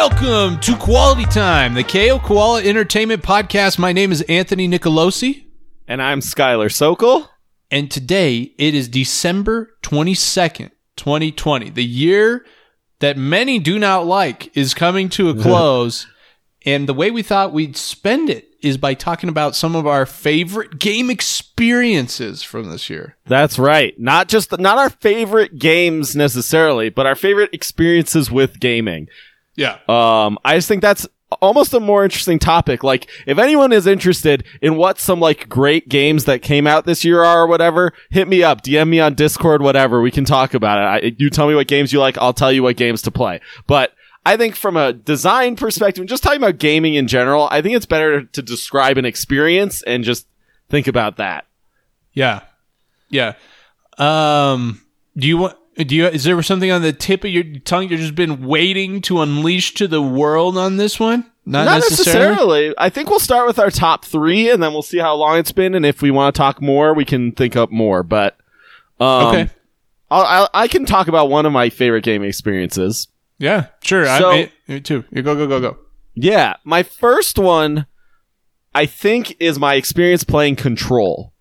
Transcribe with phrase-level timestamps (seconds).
[0.00, 3.78] Welcome to Quality Time, the KO Koala Entertainment Podcast.
[3.78, 5.46] My name is Anthony Nicolosi,
[5.88, 7.30] And I'm Skylar Sokol.
[7.70, 11.70] and today it is December 22nd, 2020.
[11.70, 12.44] The year
[12.98, 16.06] that many do not like is coming to a close.
[16.66, 20.04] and the way we thought we'd spend it is by talking about some of our
[20.04, 23.16] favorite game experiences from this year.
[23.24, 23.98] That's right.
[23.98, 29.08] Not just not our favorite games necessarily, but our favorite experiences with gaming.
[29.56, 29.78] Yeah.
[29.88, 31.06] Um, I just think that's
[31.42, 32.84] almost a more interesting topic.
[32.84, 37.04] Like, if anyone is interested in what some like great games that came out this
[37.04, 40.00] year are or whatever, hit me up, DM me on Discord, whatever.
[40.00, 41.04] We can talk about it.
[41.04, 43.40] I, you tell me what games you like, I'll tell you what games to play.
[43.66, 43.92] But
[44.24, 47.76] I think from a design perspective, and just talking about gaming in general, I think
[47.76, 50.26] it's better to describe an experience and just
[50.68, 51.46] think about that.
[52.12, 52.40] Yeah.
[53.08, 53.34] Yeah.
[53.98, 54.82] Um
[55.16, 58.00] do you want do you is there something on the tip of your tongue you've
[58.00, 61.30] just been waiting to unleash to the world on this one?
[61.48, 62.28] Not, Not necessarily.
[62.30, 62.74] necessarily.
[62.78, 65.52] I think we'll start with our top three, and then we'll see how long it's
[65.52, 65.74] been.
[65.76, 68.02] And if we want to talk more, we can think up more.
[68.02, 68.36] But
[68.98, 69.50] um, Okay.
[70.10, 73.06] I'll, I'll, I can talk about one of my favorite gaming experiences.
[73.38, 74.06] Yeah, sure.
[74.06, 75.04] So- I, me, me too.
[75.10, 75.78] You go go go go.
[76.14, 77.86] Yeah, my first one,
[78.74, 81.32] I think, is my experience playing Control.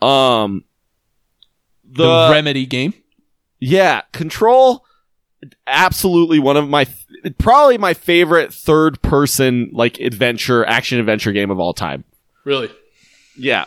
[0.00, 0.64] Um,
[1.84, 2.94] The, the, remedy game.
[3.64, 4.84] Yeah, Control,
[5.66, 6.86] absolutely one of my
[7.38, 12.04] probably my favorite third person like adventure action adventure game of all time.
[12.44, 12.70] Really?
[13.36, 13.64] Yeah,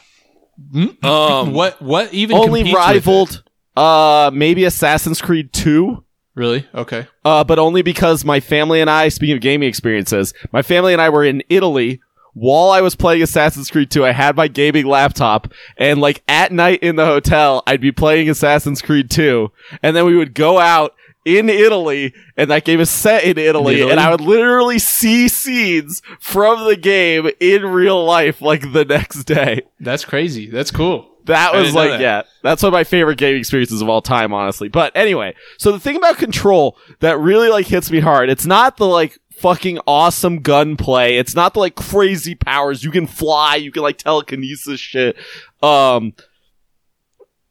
[0.73, 2.87] Um, Um, what what even only competes with it?
[2.87, 3.43] rivaled
[3.77, 6.03] uh maybe Assassin's Creed 2
[6.35, 6.67] Really?
[6.75, 7.07] Okay.
[7.23, 11.01] uh but only because my family and I speaking of gaming experiences my family and
[11.01, 12.01] I were in Italy
[12.35, 16.51] while I was playing Assassin's Creed 2 I had my gaming laptop and like at
[16.51, 19.51] night in the hotel I'd be playing Assassin's Creed 2
[19.81, 20.93] and then we would go out
[21.25, 23.91] in Italy, and that game is set in Italy, Italy?
[23.91, 29.23] and I would literally see scenes from the game in real life, like the next
[29.23, 29.63] day.
[29.79, 30.49] That's crazy.
[30.49, 31.14] That's cool.
[31.25, 32.01] That was like, that.
[32.01, 34.67] yeah, that's one of my favorite gaming experiences of all time, honestly.
[34.67, 38.77] But anyway, so the thing about Control that really like hits me hard, it's not
[38.77, 41.17] the like fucking awesome gunplay.
[41.17, 42.83] It's not the like crazy powers.
[42.83, 45.17] You can fly, you can like telekinesis shit.
[45.61, 46.13] Um,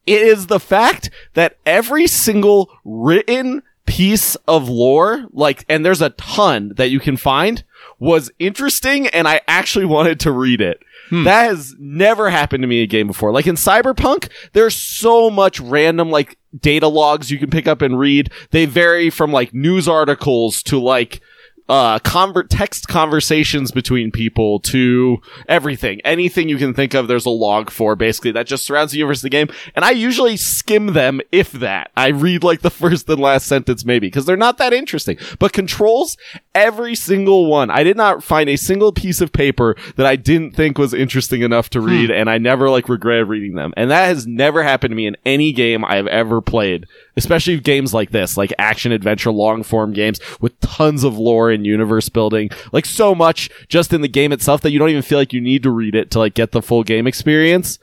[0.05, 6.11] it is the fact that every single written piece of lore, like, and there's a
[6.11, 7.63] ton that you can find,
[7.99, 10.81] was interesting and I actually wanted to read it.
[11.11, 13.31] That has never happened to me in a game before.
[13.31, 17.99] Like in Cyberpunk, there's so much random like data logs you can pick up and
[17.99, 18.31] read.
[18.51, 21.21] They vary from like news articles to like
[21.67, 25.17] uh convert text conversations between people to
[25.49, 25.99] everything.
[26.01, 28.31] Anything you can think of there's a log for basically.
[28.31, 29.49] That just surrounds the universe of the game.
[29.75, 31.91] And i usually skim them if that.
[31.97, 35.17] I read like the first and last sentence maybe because they're not that interesting.
[35.39, 36.17] But controls
[36.55, 37.69] every single one.
[37.69, 41.41] I did not find a single piece of paper that i didn't think was interesting
[41.41, 41.87] enough to hmm.
[41.87, 43.73] read and i never like regretted reading them.
[43.77, 47.93] And that has never happened to me in any game i've ever played especially games
[47.93, 52.49] like this like action adventure long form games with tons of lore and universe building.
[52.71, 55.41] Like so much just in the game itself that you don't even feel like you
[55.41, 57.79] need to read it to like get the full game experience.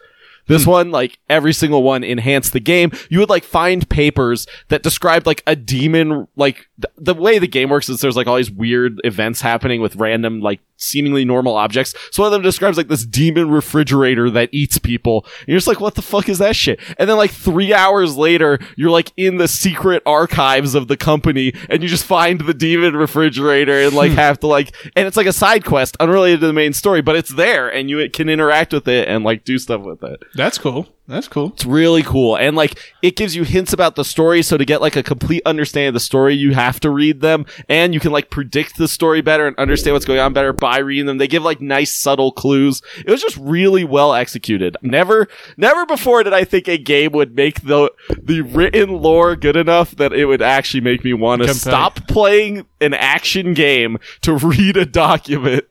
[0.46, 0.70] This hmm.
[0.70, 2.90] one, like every single one enhanced the game.
[3.08, 7.46] You would like find papers that described like a demon, like th- the way the
[7.46, 11.56] game works is there's like all these weird events happening with random, like seemingly normal
[11.56, 11.94] objects.
[12.10, 15.24] So one of them describes like this demon refrigerator that eats people.
[15.40, 16.80] And you're just like, what the fuck is that shit?
[16.98, 21.54] And then like three hours later, you're like in the secret archives of the company
[21.68, 25.26] and you just find the demon refrigerator and like have to like, and it's like
[25.26, 28.72] a side quest unrelated to the main story, but it's there and you can interact
[28.72, 30.22] with it and like do stuff with it.
[30.34, 30.88] That's cool.
[31.08, 31.48] That's cool.
[31.48, 32.36] It's really cool.
[32.36, 34.40] And like it gives you hints about the story.
[34.42, 37.44] So to get like a complete understanding of the story, you have to read them
[37.68, 40.78] and you can like predict the story better and understand what's going on better by
[40.78, 41.18] reading them.
[41.18, 42.82] They give like nice subtle clues.
[43.04, 44.76] It was just really well executed.
[44.80, 45.26] Never,
[45.56, 49.96] never before did I think a game would make the, the written lore good enough
[49.96, 54.76] that it would actually make me want to stop playing an action game to read
[54.76, 55.64] a document.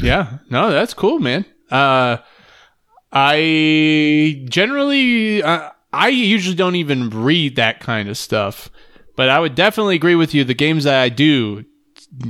[0.00, 0.38] Yeah.
[0.50, 1.44] No, that's cool, man.
[1.70, 2.18] Uh,
[3.12, 8.70] I generally, uh, I usually don't even read that kind of stuff,
[9.16, 10.44] but I would definitely agree with you.
[10.44, 11.64] The games that I do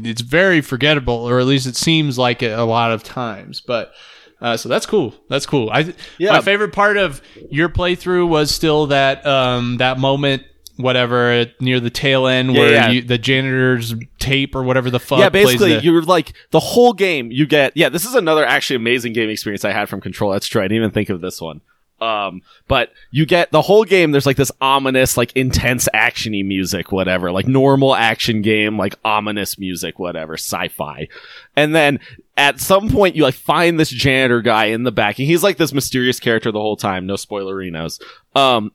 [0.05, 3.61] it's very forgettable, or at least it seems like it a lot of times.
[3.61, 3.93] But
[4.41, 5.15] uh, so that's cool.
[5.29, 5.71] That's cool.
[5.71, 6.33] I Yeah.
[6.33, 10.45] my favorite part of your playthrough was still that um that moment.
[10.77, 12.91] Whatever near the tail end Yeah, where yeah.
[12.91, 15.19] You, the janitor's tape or whatever the fuck.
[15.19, 17.31] yeah, basically, the- you're like the whole game.
[17.31, 17.89] You get yeah.
[17.91, 20.33] This is another actually amazing game experience I had from Control.
[20.33, 20.61] That's true.
[20.63, 21.61] I didn't even think of this one.
[22.01, 24.11] Um, but you get the whole game.
[24.11, 29.57] There's like this ominous, like intense actiony music, whatever, like normal action game, like ominous
[29.57, 31.07] music, whatever, sci-fi.
[31.55, 32.01] And then
[32.37, 35.59] at some point, you like find this janitor guy in the back, and he's like
[35.59, 37.07] this mysterious character the whole time.
[37.07, 38.03] No spoilerinos.
[38.35, 38.73] Um,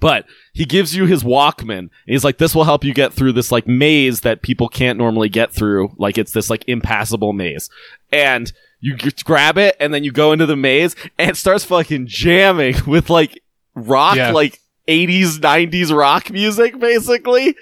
[0.00, 1.78] but he gives you his Walkman.
[1.78, 4.98] And he's like, this will help you get through this like maze that people can't
[4.98, 5.94] normally get through.
[5.98, 7.70] Like it's this like impassable maze.
[8.12, 11.64] And you g- grab it and then you go into the maze and it starts
[11.64, 13.42] fucking jamming with like
[13.74, 14.32] rock, Yeah.
[14.32, 17.54] like 80s, 90s rock music basically.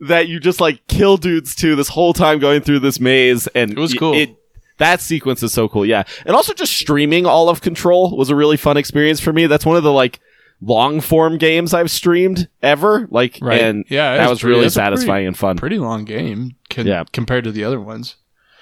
[0.00, 3.46] That you just like kill dudes to this whole time going through this maze.
[3.48, 4.14] And It was cool.
[4.14, 4.34] It,
[4.78, 5.84] that sequence is so cool.
[5.84, 6.04] Yeah.
[6.24, 9.46] And also just streaming all of Control was a really fun experience for me.
[9.46, 10.18] That's one of the like
[10.62, 13.08] long form games I've streamed ever.
[13.10, 13.60] Like, Right.
[13.62, 15.56] and Yeah, that was pretty- really a pretty- satisfying and fun.
[15.56, 17.04] pretty long game con- Yeah.
[17.12, 18.16] compared to the other ones.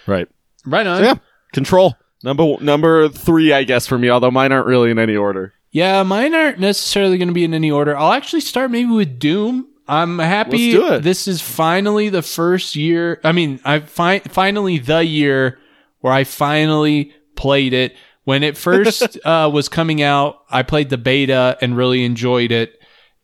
[0.07, 0.29] right.
[0.65, 0.99] Right on.
[0.99, 1.15] So, yeah.
[1.53, 1.97] Control.
[2.25, 5.53] Number, number three, I guess, for me, although mine aren't really in any order.
[5.71, 7.97] Yeah, mine aren't necessarily going to be in any order.
[7.97, 9.67] I'll actually start maybe with Doom.
[9.87, 10.73] I'm happy.
[10.75, 11.03] Let's do it.
[11.03, 13.21] This is finally the first year.
[13.25, 15.59] I mean, I fi- finally the year
[16.01, 17.95] where I finally played it.
[18.29, 22.79] When it first uh, was coming out, I played the beta and really enjoyed it,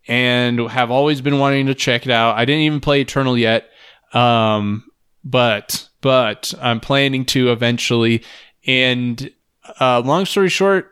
[0.09, 2.39] and have always been wanting to check it out.
[2.39, 3.69] I didn't even play Eternal yet,
[4.15, 4.83] um,
[5.23, 8.25] but but I'm planning to eventually.
[8.67, 9.31] And
[9.79, 10.91] uh, long story short,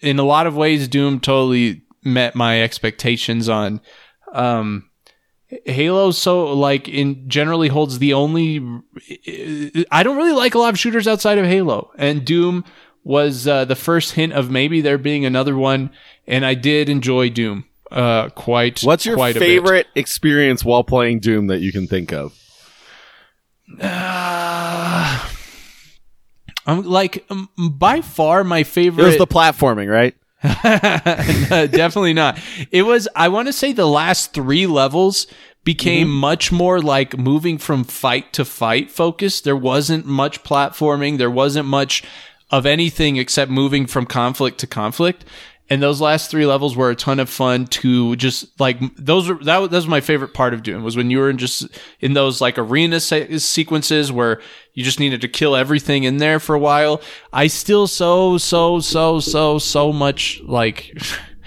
[0.00, 3.80] in a lot of ways, Doom totally met my expectations on.
[4.32, 4.90] Um,
[5.64, 8.58] Halo so like in generally holds the only.
[9.92, 12.64] I don't really like a lot of shooters outside of Halo, and Doom
[13.04, 15.90] was uh, the first hint of maybe there being another one,
[16.26, 18.80] and I did enjoy Doom uh, quite.
[18.82, 19.46] What's your quite a bit.
[19.46, 22.32] favorite experience while playing Doom that you can think of?
[23.80, 25.28] Uh,
[26.66, 29.04] I'm like um, by far my It favorite.
[29.04, 30.14] was the platforming, right?
[31.50, 32.38] No, definitely not.
[32.70, 35.26] It was, I want to say the last three levels
[35.64, 39.40] became much more like moving from fight to fight focus.
[39.40, 41.16] There wasn't much platforming.
[41.16, 42.02] There wasn't much
[42.58, 45.24] of anything except moving from conflict to conflict.
[45.70, 49.42] And those last three levels were a ton of fun to just like those were
[49.44, 51.66] that, was- that was my favorite part of doing was when you were in just
[52.00, 54.42] in those like arena se- sequences where
[54.74, 57.00] you just needed to kill everything in there for a while.
[57.32, 60.92] I still so so so so so much like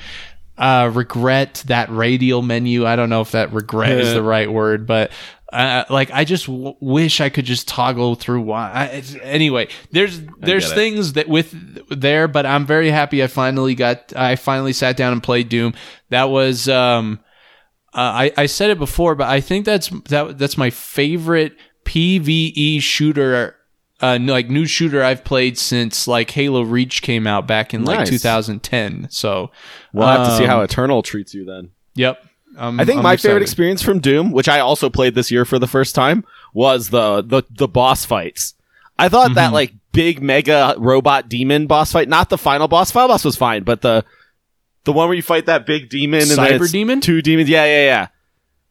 [0.57, 2.86] uh regret that radial menu.
[2.88, 5.12] I don't know if that regret is the right word, but
[5.53, 8.69] uh, like I just w- wish I could just toggle through why.
[8.73, 11.53] I, anyway, there's there's things that with
[11.89, 15.73] there, but I'm very happy I finally got I finally sat down and played Doom.
[16.09, 17.19] That was um
[17.94, 21.55] uh, I I said it before, but I think that's that that's my favorite
[21.85, 23.55] PVE shooter.
[23.99, 27.99] Uh, like new shooter I've played since like Halo Reach came out back in like
[27.99, 28.09] Nice.
[28.09, 29.07] 2010.
[29.09, 29.49] So
[29.91, 31.71] We'll have to see um, how Eternal treats you then.
[31.95, 32.23] Yep.
[32.57, 35.45] I'm- I think I'm my favorite experience from Doom, which I also played this year
[35.45, 36.24] for the first time,
[36.54, 38.56] was the the, the boss fights.
[39.00, 39.54] I thought that Mhm.
[39.54, 42.90] like big mega robot demon boss fight, not the final boss.
[42.92, 44.04] Final boss was fine, but the
[44.85, 47.02] the one where you fight that big demon and Cyber demon?
[47.02, 47.49] two demons.
[47.49, 48.07] Yeah, yeah, yeah.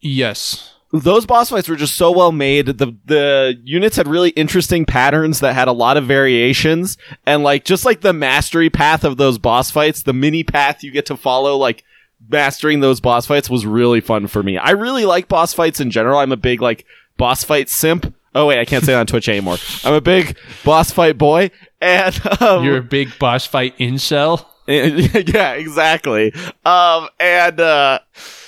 [0.01, 0.73] Yes.
[0.93, 2.67] Those boss fights were just so well made.
[2.67, 7.65] The the units had really interesting patterns that had a lot of variations, and like
[7.65, 11.17] just like the mastery path of those boss fights, the mini path you get to
[11.17, 11.83] follow, like
[12.29, 14.59] mastering those boss fights was really fun for me.
[14.59, 16.19] I really like boss fights in general.
[16.19, 16.85] I'm a big like
[17.17, 18.15] boss fight simp.
[18.35, 19.57] Oh wait, I can't say that on Twitch anymore.
[19.85, 24.45] I'm a big boss fight boy, and um, You're a big boss fight incel.
[25.33, 26.33] yeah, exactly.
[26.65, 28.01] Um, and uh,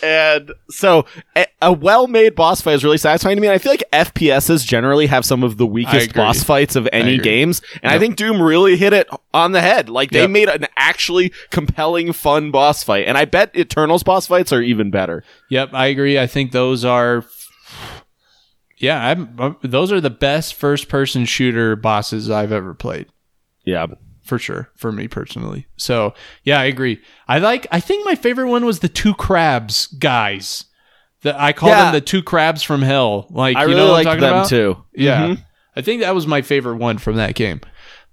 [0.03, 1.07] and so
[1.37, 3.47] a, a well-made boss fight is really satisfying to me.
[3.49, 7.19] And I feel like FPSs generally have some of the weakest boss fights of any
[7.19, 9.89] games, and I think Doom really hit it on the head.
[9.89, 10.31] Like they Yep.
[10.31, 14.91] made an actually compelling, fun boss fight, and I bet Eternals boss fights are even
[14.91, 15.23] better.
[15.51, 16.19] Yep, I agree.
[16.19, 17.25] I think those are
[18.77, 23.07] Yeah, I'm, those are the best first-person shooter bosses I've ever played.
[23.65, 23.87] Yeah,
[24.29, 26.13] for sure for me personally so
[26.45, 30.65] yeah i agree i like i think my favorite one was the two crabs guys
[31.23, 31.85] that i call Yeah.
[31.85, 34.33] them the two crabs from hell like I you really know what i'm talking them
[34.35, 34.85] about too.
[34.95, 35.45] yeah Mhm.
[35.77, 37.61] i think that was my favorite one from that game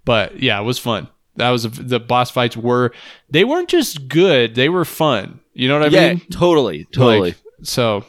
[0.06, 2.94] but yeah it was fun that was the boss fights were
[3.30, 5.94] they weren't just good they were fun you know what i mean?
[6.02, 7.30] yeah, mean totally, totally.
[7.32, 8.06] Like, so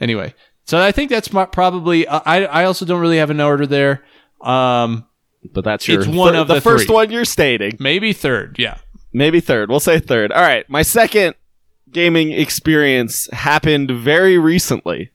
[0.00, 0.34] anyway
[0.64, 2.06] So I think that's my, probably.
[2.06, 4.04] I I also don't really have an order there.
[4.40, 5.04] Um,
[5.52, 6.94] But that's your It's one thir- of the, the first three.
[6.94, 7.76] one you're stating.
[7.80, 8.56] maybe third.
[8.58, 8.78] Yeah.
[9.12, 9.68] Maybe third.
[9.68, 10.32] We'll say third.
[10.32, 10.68] All right.
[10.70, 11.34] My second
[11.90, 15.10] gaming experience happened very recently.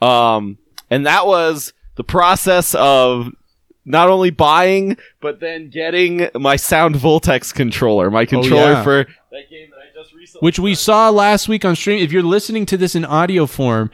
[0.00, 0.58] Um,
[0.90, 3.28] and that was the process of
[3.84, 8.82] not only buying, but then getting my Sound Voltex controller, my controller yeah.
[8.82, 10.46] for that game that I just recently.
[10.46, 12.02] which we saw last week on stream.
[12.02, 13.90] If you're listening to this in audio form,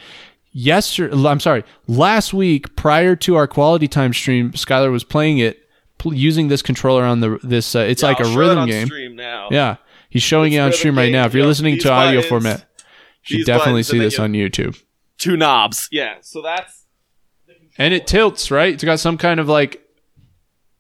[0.53, 5.59] yesterday, I'm sorry, last week prior to our quality time stream, Skylar was playing it
[5.99, 7.75] pl- using this controller on the this.
[7.75, 8.87] Uh, it's like I'll a rhythm on game.
[8.87, 9.49] Stream now.
[9.51, 9.77] Yeah,
[10.09, 11.27] he's showing It's it on stream right now.
[11.27, 12.67] If you're listening to audio buttons, format,
[13.27, 14.81] you should definitely see this on YouTube.
[15.19, 15.89] Two knobs.
[15.93, 16.17] Yeah.
[16.23, 16.85] So that's
[17.79, 18.73] And it tilts, right?
[18.75, 19.83] It's got some kind of like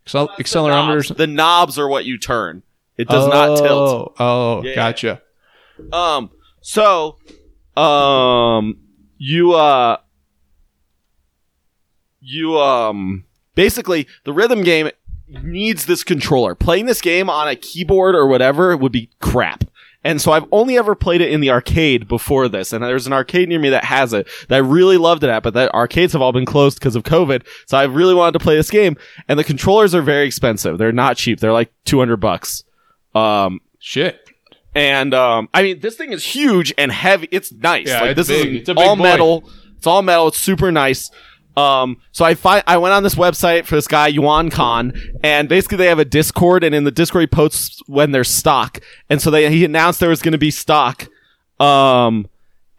[0.07, 1.09] Accelerometers.
[1.09, 1.19] the knobs.
[1.19, 2.62] The knobs are what you turn.
[2.97, 4.15] It does not tilt.
[4.19, 4.75] Oh, oh, Yeah.
[4.75, 5.23] gotcha.
[5.93, 6.31] Um.
[6.62, 7.17] So,
[7.77, 8.79] um,
[9.21, 9.99] you uh,
[12.21, 13.25] you um,
[13.55, 14.91] basically the rhythm game
[15.29, 16.55] needs this controller.
[16.55, 19.65] Playing this game on a keyboard or whatever would be crap.
[20.03, 23.12] And so I've only ever played it in the arcade before this, and there's an
[23.12, 26.15] arcade near me that has it that I really loved it at, but the arcades
[26.15, 27.47] have all been closed because of COVID.
[27.67, 28.97] So I really wanted to play this game,
[29.29, 30.79] and the controllers are very expensive.
[30.79, 31.39] They're not cheap.
[31.39, 32.65] They're like 200 bucks.
[33.15, 34.29] Um, Shit.
[34.75, 37.29] And um, I mean, this thing is huge and heavy.
[37.31, 37.89] It's nice.
[37.89, 38.55] Yeah, like it's this big.
[38.55, 39.03] is It's a big all boy.
[39.03, 39.50] metal.
[39.77, 40.29] It's all metal.
[40.29, 41.11] It's super nice.
[41.57, 45.79] Um, so I find I went on this website for this guy Yuancon, and basically
[45.79, 48.79] they have a Discord, and in the Discord he posts when there's stock,
[49.11, 51.09] and so they he announced there was going to be stock,
[51.59, 52.29] um,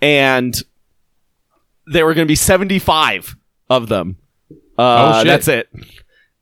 [0.02, 0.64] and
[1.88, 3.36] there were going to be 75
[3.70, 4.16] of them.
[4.78, 5.28] Uh, Oh, shit.
[5.28, 5.70] That's it.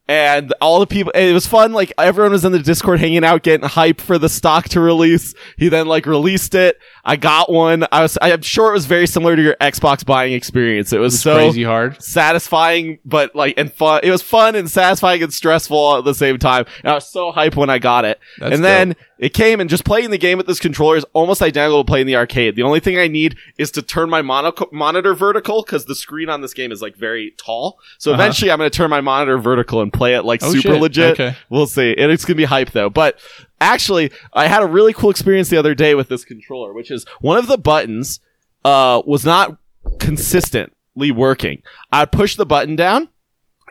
[0.09, 1.71] And all the people, it was fun.
[1.71, 5.35] Like everyone was in the Discord hanging out, getting hype for the stock to release.
[5.55, 6.79] He then like released it.
[7.05, 7.85] I got one.
[7.91, 10.91] I was, I'm sure it was very similar to your Xbox buying experience.
[10.93, 12.01] It was It's so crazy hard.
[12.01, 14.01] satisfying, but like, and fun.
[14.03, 16.65] It was fun and satisfying and stressful at the same time.
[16.83, 18.19] And I was so hyped when I got it.
[18.39, 21.41] That's and then it came and just playing the game with this controller is almost
[21.41, 22.55] identical to playing the arcade.
[22.55, 26.29] The only thing I need is to turn my mono- monitor vertical because the screen
[26.29, 27.79] on this game is like very tall.
[27.97, 28.21] So Uh-huh.
[28.21, 30.81] eventually I'm going to turn my monitor vertical and play it like Oh, super shit.
[30.81, 31.11] legit.
[31.19, 31.35] Okay.
[31.49, 31.93] We'll see.
[31.97, 32.89] And it's going to be hype though.
[32.89, 33.19] But
[33.61, 37.05] actually, I had a really cool experience the other day with this controller, which is
[37.21, 38.19] one of the buttons,
[38.65, 39.57] uh, was not
[39.99, 41.61] consistently working.
[41.91, 43.09] I'd push the button down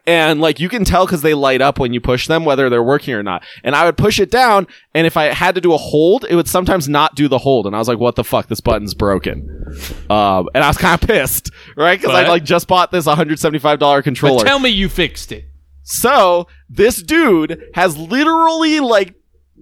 [0.07, 2.83] and like you can tell because they light up when you push them whether they're
[2.83, 5.75] working or not and i would push it down and if i had to do
[5.75, 8.25] a hold it would sometimes not do the hold and i was like what the
[8.25, 9.67] fuck this button's broken
[10.09, 13.79] um, and i was kind of pissed right because i like just bought this $175
[13.79, 15.45] But controller tell me you fixed it.
[15.89, 19.15] So this dude has literally like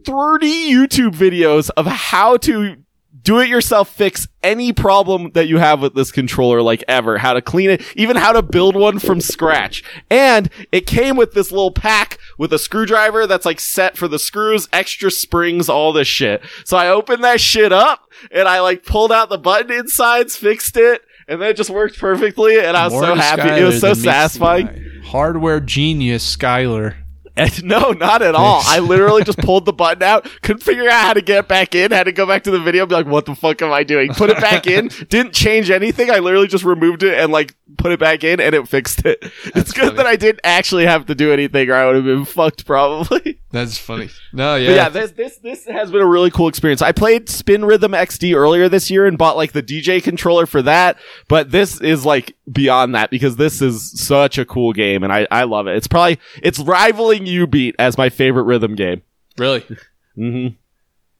[0.04, 2.78] 30 YouTube videos of how to
[3.22, 7.18] do it yourself fix any problem that you have with this controller like ever.
[7.18, 9.84] How to clean it even how to build one from scratch.
[10.10, 14.18] And it came with this little pack with a screwdriver that's like set for the
[14.18, 16.42] screws extra springs all this shit.
[16.64, 20.76] So i opened that shit up and i like pulled out the button insides fixed
[20.76, 23.60] it and then it just worked perfectly and i was More so happy.
[23.60, 24.95] It was so than meets the satisfying.
[25.06, 26.96] Hardware genius, Skylar.
[27.36, 28.62] and no, not at all.
[28.64, 31.90] I literally just pulled the button out, couldn't figure out how to get back in,
[31.90, 33.84] had to go back to the video and be like, what the fuck am I
[33.84, 34.12] doing?
[34.14, 36.10] Put it back in, didn't change anything.
[36.10, 39.18] I literally just removed it and like put it back in and it fixed it.
[39.54, 39.96] it's good funny.
[39.98, 43.40] that I didn't actually have to do anything or I would have been fucked probably.
[43.56, 44.10] That's funny.
[44.34, 44.68] No, yeah.
[44.68, 46.82] But yeah, this this this has been a really cool experience.
[46.82, 50.60] I played Spin Rhythm XD earlier this year and bought like the DJ controller for
[50.62, 50.98] that,
[51.28, 55.26] but this is like beyond that because this is such a cool game and I
[55.30, 55.76] I love it.
[55.76, 59.00] It's probably it's rivaling jubeat as my favorite rhythm game.
[59.38, 59.64] really.
[60.14, 60.48] hmm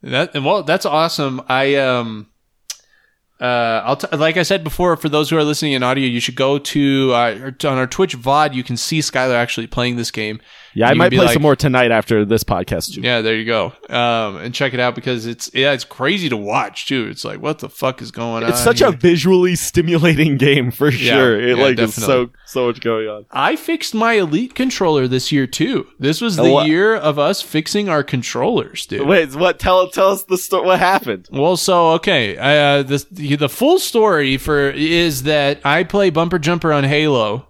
[0.03, 1.41] That and well, that's awesome.
[1.49, 2.29] I um,
[3.41, 6.21] uh, I'll t- like I said before, for those who are listening in audio, you
[6.21, 8.55] should go to uh, on our Twitch VOD.
[8.55, 10.41] You can see Skylar actually playing this game.
[10.77, 12.95] Yeah, I might play like- some more tonight after this podcast.
[12.95, 13.01] Too.
[13.01, 13.73] Yeah, there you go.
[13.89, 17.09] Um, and check it out because it's yeah, it's crazy to watch too.
[17.11, 18.51] It's like what the fuck is going on?
[18.51, 21.41] It's such a visually stimulating game for Yeah, sure.
[21.41, 23.25] It yeah, like is so so much going on.
[23.31, 25.87] I fixed my Elite controller this year too.
[25.99, 29.07] This was the Oh, year of us fixing our controllers, dude.
[29.07, 29.59] Wait, what?
[29.59, 30.67] Tell tell us the story.
[30.67, 31.29] What happened?
[31.33, 33.05] Well, so okay, uh, the
[33.39, 37.49] the full story for is that I play bumper jumper on Halo,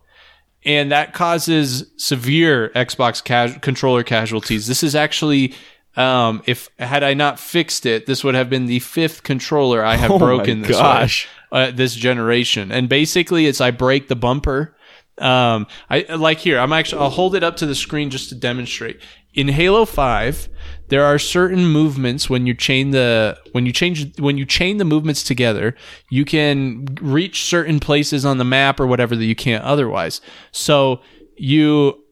[0.66, 3.24] and that causes severe Xbox
[3.62, 4.66] controller casualties.
[4.66, 5.54] This is actually,
[5.96, 9.94] um, if had I not fixed it, this would have been the fifth controller I
[9.94, 11.28] have Oh broken this way, gosh.
[11.52, 12.72] uh, this generation.
[12.72, 14.76] And basically, it's I break the bumper.
[15.18, 16.58] Um, I like here.
[16.58, 17.00] I'm actually.
[17.00, 19.00] I'll hold it up to the screen just to demonstrate.
[19.32, 20.48] In Halo Five,
[20.88, 24.84] there are certain movements when you chain the when you change when you chain the
[24.84, 25.74] movements together,
[26.10, 30.20] you can reach certain places on the map or whatever that you can't otherwise.
[30.52, 31.00] So
[31.36, 32.04] you,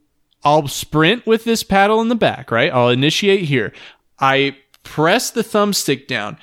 [0.42, 2.50] I'll sprint with this paddle in the back.
[2.50, 2.72] Right.
[2.72, 3.72] I'll initiate here.
[4.18, 6.38] I press the thumbstick down.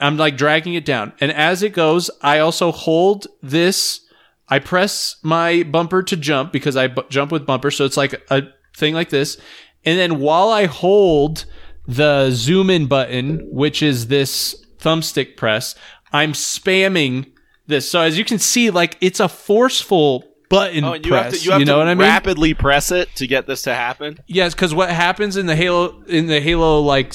[0.00, 4.00] I'm like dragging it down, and as it goes, I also hold this.
[4.48, 8.44] I press my bumper to jump because I jump with bumper, so it's like a
[8.74, 9.36] thing like this.
[9.84, 11.44] And then while I hold
[11.94, 15.74] the zoom in button, which is this thumbstick press,
[16.12, 17.30] I'm spamming
[17.66, 17.88] this.
[17.90, 21.24] So as you can see, like it's a forceful button Oh, and you press.
[21.32, 22.06] have to you have know to what I mean?
[22.06, 24.18] rapidly press it to get this to happen.
[24.26, 27.14] Yes, because what happens in the Halo in the Halo like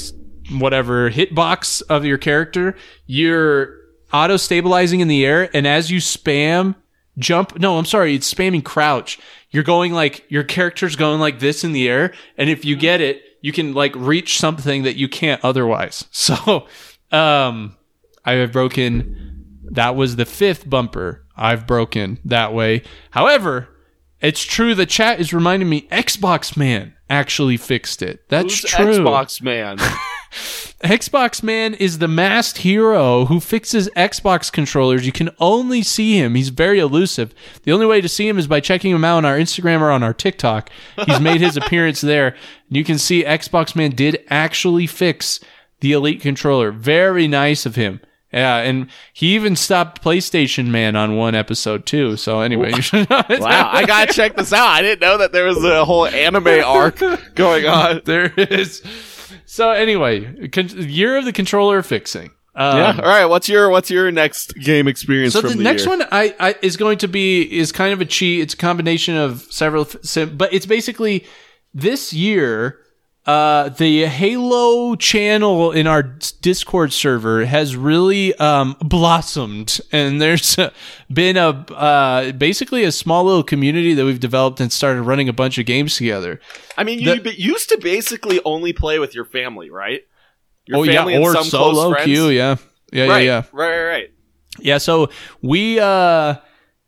[0.52, 2.76] whatever hitbox of your character,
[3.08, 3.76] you're
[4.14, 6.76] auto stabilizing in the air, and as you spam
[7.18, 9.20] jump, no, I'm sorry, it's spamming crouch.
[9.52, 13.02] You're going like your character's going like this in the air, and if you get
[13.02, 16.06] it, you can like reach something that you can't otherwise.
[16.12, 16.66] So,
[17.12, 17.78] um,
[18.26, 19.60] I have broken.
[19.70, 22.82] That was the fifth bumper I've broken that way.
[23.12, 23.70] However,
[24.20, 24.74] it's true.
[24.74, 28.28] The chat is reminding me Xbox Man actually fixed it.
[28.30, 28.86] That's Who's true.
[28.86, 29.78] Xbox man?
[30.86, 35.06] Xbox Man is the masked hero who fixes Xbox controllers.
[35.06, 36.36] You can only see him.
[36.36, 37.34] He's very elusive.
[37.64, 39.90] The only way to see him is by checking him out on our Instagram or
[39.90, 40.70] on our TikTok.
[41.06, 42.28] He's made his appearance there.
[42.68, 45.40] And you can see Xbox Man did actually fix
[45.80, 46.72] the Elite controller.
[46.72, 48.00] Very nice of him.
[48.32, 52.18] Yeah, and he even stopped PlayStation Man on one episode too.
[52.18, 54.68] So anyway, you should know wow, I gotta check this out.
[54.68, 57.00] I didn't know that there was a whole anime arc
[57.36, 58.02] going on.
[58.04, 58.84] there is.
[59.56, 62.32] So anyway, con- year of the controller fixing.
[62.56, 63.00] Um, yeah.
[63.02, 63.26] All right.
[63.26, 65.34] What's your What's your next game experience?
[65.34, 65.98] So from the, the next year?
[65.98, 68.42] one I, I is going to be is kind of a cheat.
[68.42, 71.26] It's a combination of several, sim- but it's basically
[71.74, 72.82] this year.
[73.26, 80.56] Uh, the Halo channel in our Discord server has really um, blossomed, and there's
[81.12, 85.34] been a uh, basically a small little community that we've developed and started running a
[85.34, 86.40] bunch of games together.
[86.78, 90.02] I mean, you the- used to basically only play with your family, right?
[90.68, 92.58] Your oh yeah, family and or some solo queue, yeah,
[92.92, 93.44] yeah, right, yeah, yeah.
[93.52, 94.14] right, right, right.
[94.60, 95.10] Yeah, so
[95.42, 96.36] we uh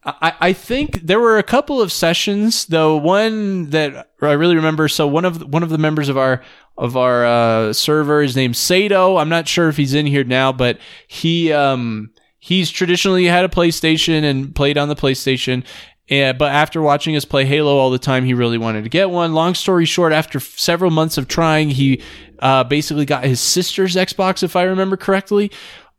[0.07, 4.87] I, I think there were a couple of sessions, though one that I really remember.
[4.87, 6.41] So one of the, one of the members of our
[6.77, 9.17] of our uh, server is named Sato.
[9.17, 13.49] I'm not sure if he's in here now, but he um he's traditionally had a
[13.49, 15.65] PlayStation and played on the PlayStation.
[16.09, 19.09] And, but after watching us play Halo all the time, he really wanted to get
[19.09, 19.33] one.
[19.33, 22.01] Long story short, after several months of trying, he
[22.39, 25.51] uh, basically got his sister's Xbox, if I remember correctly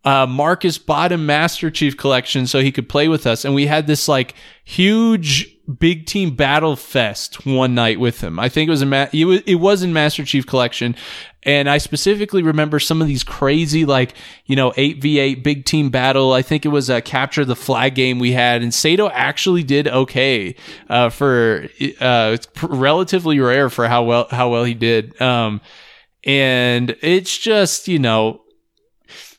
[0.05, 3.67] uh, Marcus bought a Master Chief collection so he could play with us, and we
[3.67, 4.35] had this like
[4.65, 8.39] huge big team battle fest one night with him.
[8.39, 10.95] I think it was a Ma- it was, it was in Master Chief collection,
[11.43, 14.15] and I specifically remember some of these crazy like
[14.47, 16.33] you know eight v eight big team battle.
[16.33, 19.89] I think it was a capture the flag game we had, and Sato actually did
[19.89, 20.55] okay
[20.89, 21.69] uh, for
[22.01, 25.21] uh, it's relatively rare for how well how well he did.
[25.21, 25.61] Um,
[26.25, 28.43] and it's just you know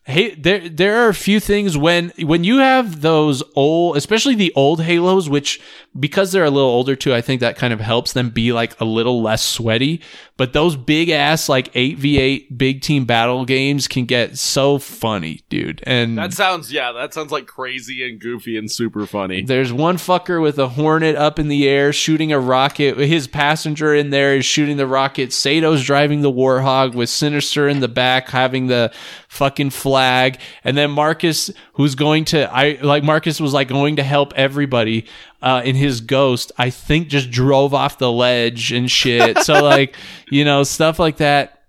[0.10, 4.52] hey there there are a few things when when you have those old especially the
[4.56, 5.62] old halos which
[6.00, 8.80] because they're a little older too i think that kind of helps them be like
[8.82, 10.02] a little less sweaty
[10.40, 15.84] but those big ass like 8v8 big team battle games can get so funny dude
[15.86, 16.94] and That sounds yeah.
[16.94, 19.44] That sounds like crazy and goofy and super funny.
[19.44, 22.96] there's one fucker with a hornet up in the air shooting a rocket.
[22.98, 25.34] His passenger in there is shooting the rocket.
[25.34, 28.94] Sato's driving the Warthog with Sinister in the back having the
[29.28, 30.40] fucking flag.
[30.64, 35.06] And then Marcus, who's going to, I like Marcus was like going to help everybody.
[35.42, 39.38] Uh, in his ghost, I think just drove off the ledge and shit.
[39.40, 39.96] so like,
[40.30, 41.60] you know, stuff like that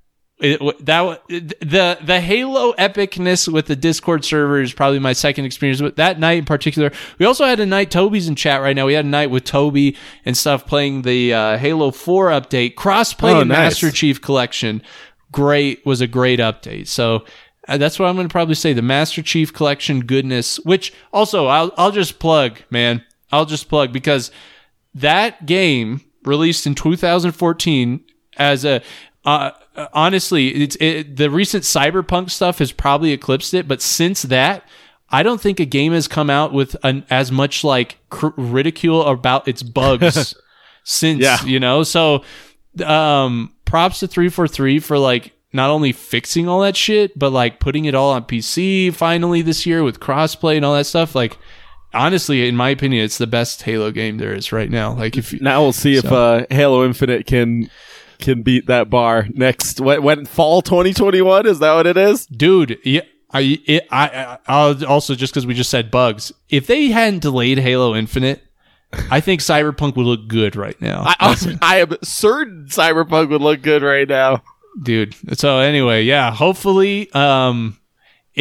[0.40, 5.80] it, that the the Halo epicness with the Discord server is probably my second experience.
[5.80, 7.90] But that night in particular, we also had a night.
[7.90, 8.86] Toby's in chat right now.
[8.86, 13.34] We had a night with Toby and stuff playing the uh, Halo Four update, crossplay
[13.34, 13.56] Oh, and nice.
[13.82, 14.82] Master Chief Collection.
[15.30, 16.88] Great was a great update.
[16.88, 17.24] So.
[17.68, 18.72] uh, that's what I'm going to probably say.
[18.72, 23.04] The Master Chief Collection goodness, which also I'll I'll just plug, man.
[23.32, 24.30] I'll just plug because
[24.94, 28.04] that game released in 2014
[28.36, 28.82] as a
[29.24, 29.50] uh,
[29.92, 34.64] honestly it's it, the recent cyberpunk stuff has probably eclipsed it but since that
[35.10, 39.02] i don't think a game has come out with an, as much like cr- ridicule
[39.06, 40.34] about its bugs
[40.84, 41.42] since Yeah.
[41.44, 42.24] you know so
[42.84, 47.84] um props to 343 for like not only fixing all that shit but like putting
[47.84, 51.38] it all on pc finally this year with crossplay and all that stuff like
[51.94, 54.92] honestly, in my opinion, it's the best Halo game there is right now.
[54.94, 57.70] Like if you, Now we'll see if So- uh, Halo Infinite can
[58.18, 59.80] can beat that bar next.
[59.80, 62.26] When, when fall 2021 is that what it is?
[62.26, 63.00] dude, yeah.
[63.32, 66.32] I, it, I, I I'll also just because we just said bugs.
[66.48, 68.42] If they hadn't delayed Halo Infinite,
[69.10, 71.02] I think Cyberpunk would look good right now.
[71.06, 74.42] I, I, I am certain Cyberpunk would look good right now.
[74.82, 75.14] dude.
[75.38, 76.32] So anyway, yeah.
[76.32, 77.78] Hopefully, um,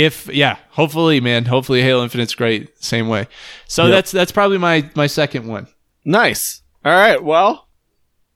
[0.03, 1.45] if yeah, hopefully, man.
[1.45, 2.81] Hopefully, Halo Infinite's great.
[2.83, 3.27] Same way.
[3.67, 3.91] So Yep.
[3.91, 5.67] that's that's probably my my second one.
[6.05, 6.61] Nice.
[6.85, 7.23] All right.
[7.23, 7.67] Well,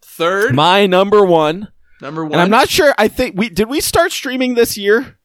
[0.02, 1.70] Third, my number one,
[2.02, 2.34] number one.
[2.34, 2.94] and I'm not sure.
[2.98, 5.18] I think we did we start streaming this year.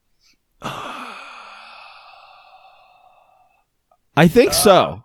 [4.15, 4.73] I think so.
[4.73, 4.99] Uh,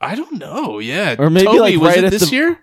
[0.00, 0.78] I don't know.
[0.78, 2.58] Yeah, Or maybe, Toby, like, was right at this the- year?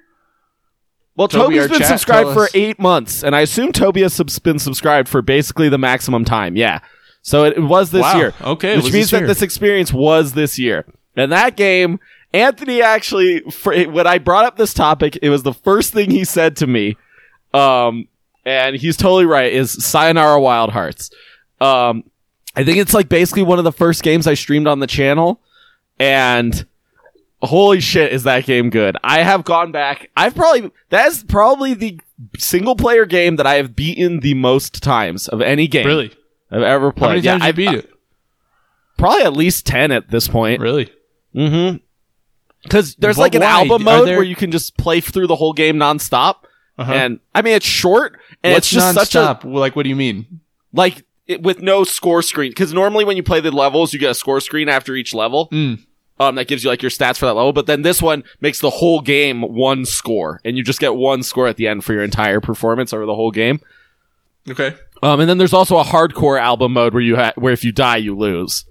[1.15, 4.37] Well, Toby, Toby's our been subscribed for eight months, and I assume Toby has subs-
[4.39, 6.55] been subscribed for basically the maximum time.
[6.55, 6.79] Yeah,
[7.27, 8.17] so it, it was this Wow.
[8.17, 8.33] year.
[8.41, 10.85] Okay, which means this that this experience was this year.
[11.17, 11.99] And that game,
[12.31, 16.23] Anthony actually, for, when I brought up this topic, it was the first thing he
[16.23, 16.95] said to me.
[17.53, 18.07] Um,
[18.45, 19.51] and he's totally right.
[19.51, 21.09] Is Sayonara Wild Hearts.
[21.59, 22.03] Um,
[22.55, 25.41] I think it's like basically one of the first games I streamed on the channel,
[25.99, 26.65] and
[27.43, 31.99] holy shit is that game good i have gone back i've probably that's probably the
[32.39, 36.11] single player game that i have beaten the most times of any game Really?
[36.51, 37.89] I've ever played How many Yeah, times I've- beat it?
[38.97, 40.91] probably at least 10 at this point Really?
[41.35, 41.77] mm-hmm
[42.63, 43.47] because there's But like an why?
[43.47, 46.37] album Are mode there- where you can just play through the whole game nonstop
[46.77, 46.91] Uh-huh.
[46.91, 49.43] and i mean it's short and What's it's just such a nonstop?
[49.45, 50.41] Well, like, what do you mean?
[50.73, 54.11] like it, with no score screen because normally when you play the levels you get
[54.11, 55.79] a score screen after each level Mm.
[56.19, 57.51] um, that gives you like your stats for that level.
[57.53, 61.21] But then this one makes the whole game one score, and you just get one
[61.23, 63.59] score at the end for your entire performance over the whole game.
[64.49, 64.73] Okay.
[65.03, 67.71] Um, and then there's also a hardcore album mode where you ha- where if you
[67.71, 68.65] die you lose,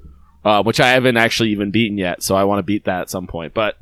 [0.44, 2.22] uh, which I haven't actually even beaten yet.
[2.22, 3.54] So I want to beat that at some point.
[3.54, 3.76] But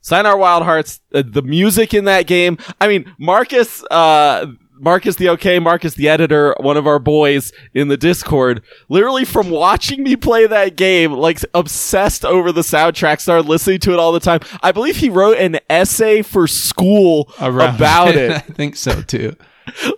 [0.00, 2.58] Sayonara Wild Hearts, uh, the music in that game.
[2.80, 4.46] I mean, Marcus, uh,
[4.78, 9.48] Marcus the OK, Marcus the editor, one of our boys in the Discord, literally from
[9.48, 14.12] watching me play that game, like obsessed over the soundtrack, started listening to it all
[14.12, 14.40] the time.
[14.62, 19.36] I believe he wrote an essay for school Around about it I think so too.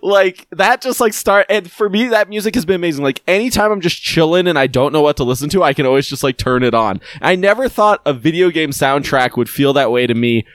[0.01, 3.03] Like that just like start and for me that music has been amazing.
[3.03, 5.85] Like anytime i'm just chilling and i don't know what to listen to i can
[5.85, 7.01] always just like turn it on.
[7.21, 10.45] I never thought a video game soundtrack would feel that way to me.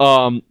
[0.00, 0.42] Um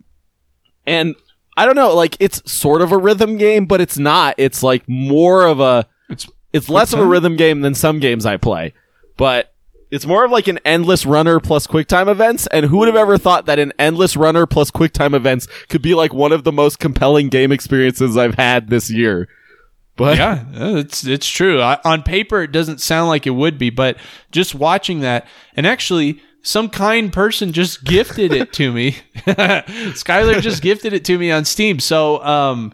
[0.86, 1.16] and
[1.58, 4.36] i don't know like it's sort of a rhythm game but it's not.
[4.38, 8.26] It's like more of a It's it's less of a rhythm game than some games
[8.26, 8.74] i play.
[9.18, 9.51] But
[9.92, 13.18] it's more of like an endless runner plus QuickTime events, and who would have ever
[13.18, 16.80] thought that an endless runner plus QuickTime events could be like one of the most
[16.80, 19.28] compelling game experiences I've had this year?
[19.98, 21.62] But yeah, uh, it's it's true.
[21.62, 23.98] I, on paper, it doesn't sound like it would be, but
[24.32, 28.98] just watching that, and actually, some kind person just gifted it to me.
[29.26, 31.80] Skylar just gifted it to me on Steam.
[31.80, 32.74] So, um,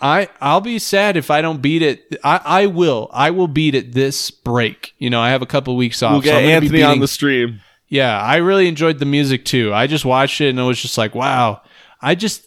[0.00, 2.16] I I'll be sad if I don't beat it.
[2.24, 3.10] I I will.
[3.12, 4.94] I will beat it this break.
[4.98, 6.12] You know, I have a couple weeks off.
[6.12, 7.60] we'll so get be Anthony on the stream.
[7.88, 9.74] yeah, I really enjoyed the music too.
[9.74, 11.62] I just watched it and it was just like, wow.
[12.00, 12.46] I just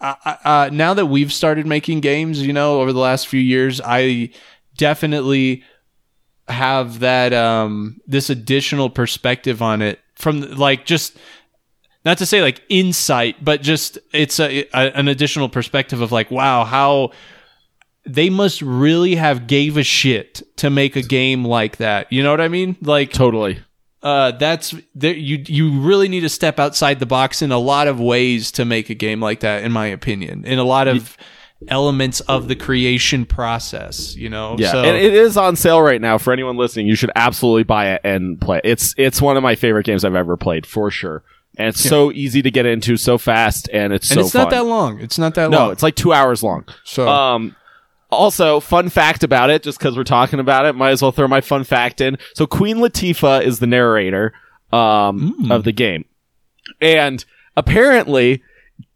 [0.00, 3.40] I, I, uh, now that we've started making games, you know, over the last few
[3.40, 4.30] years, I
[4.76, 5.64] definitely
[6.48, 11.16] have that um this additional perspective on it from like just
[12.04, 16.30] not to say like insight, but just it's a, a an additional perspective of like,
[16.30, 17.12] wow, how
[18.06, 22.10] they must really have gave a shit to make a game like that.
[22.12, 22.76] You know what I mean?
[22.80, 23.60] Like Totally.
[24.02, 25.14] uh, that's there.
[25.14, 28.64] You you really need to step outside the box in a lot of ways to
[28.64, 30.44] make a game like that, in my opinion.
[30.46, 31.16] In a lot of
[31.68, 34.56] elements of the creation process, you know.
[34.58, 36.86] Yeah, So, and it is on sale right now for anyone listening.
[36.86, 38.62] You should absolutely buy it and play.
[38.64, 41.22] It's it's one of my favorite games I've ever played for sure,
[41.56, 44.50] and it's so easy to get into, so fast, and it's and so it's not
[44.50, 45.00] that long.
[45.00, 45.66] It's not that no, long.
[45.68, 46.64] No it's like two hours long.
[46.84, 47.56] So Um,
[48.10, 51.28] also, fun fact about it, just because we're talking about it, might as well throw
[51.28, 52.18] my fun fact in.
[52.34, 54.32] So Queen Latifah is the narrator
[54.72, 55.50] um, Mm.
[55.54, 56.04] of the game,
[56.80, 57.24] and
[57.56, 58.42] apparently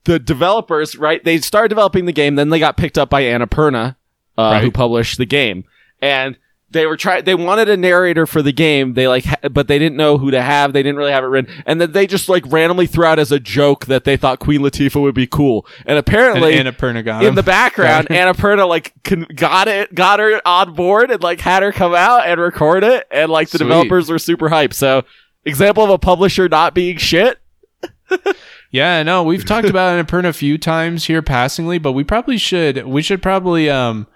[0.05, 1.23] the developers, right?
[1.25, 3.97] They started developing the game, then they got picked up by Annapurna,
[4.37, 4.63] uh, Right.
[4.63, 5.65] who published the game,
[6.03, 6.37] and
[6.75, 7.25] they were trying.
[7.25, 8.93] They wanted a narrator for the game.
[8.93, 10.75] They like, ha- but they didn't know who to have.
[10.75, 13.33] They didn't really have it written, and then they just like randomly threw out as
[13.33, 17.23] a joke that they thought Queen Latifah would be cool, and and apparently Annapurna got
[17.23, 17.35] in him.
[17.37, 21.73] the background, Annapurna like con- got it, got her on board, and like had her
[21.73, 23.67] come out and record it, and like the Sweet.
[23.67, 24.75] developers were super hyped.
[24.75, 25.05] So,
[25.45, 27.39] example of a publisher not being shit.
[28.75, 32.85] Yeah, no, we've talked about Annapurna a few times here passingly, but we probably should
[32.85, 34.09] we should probably um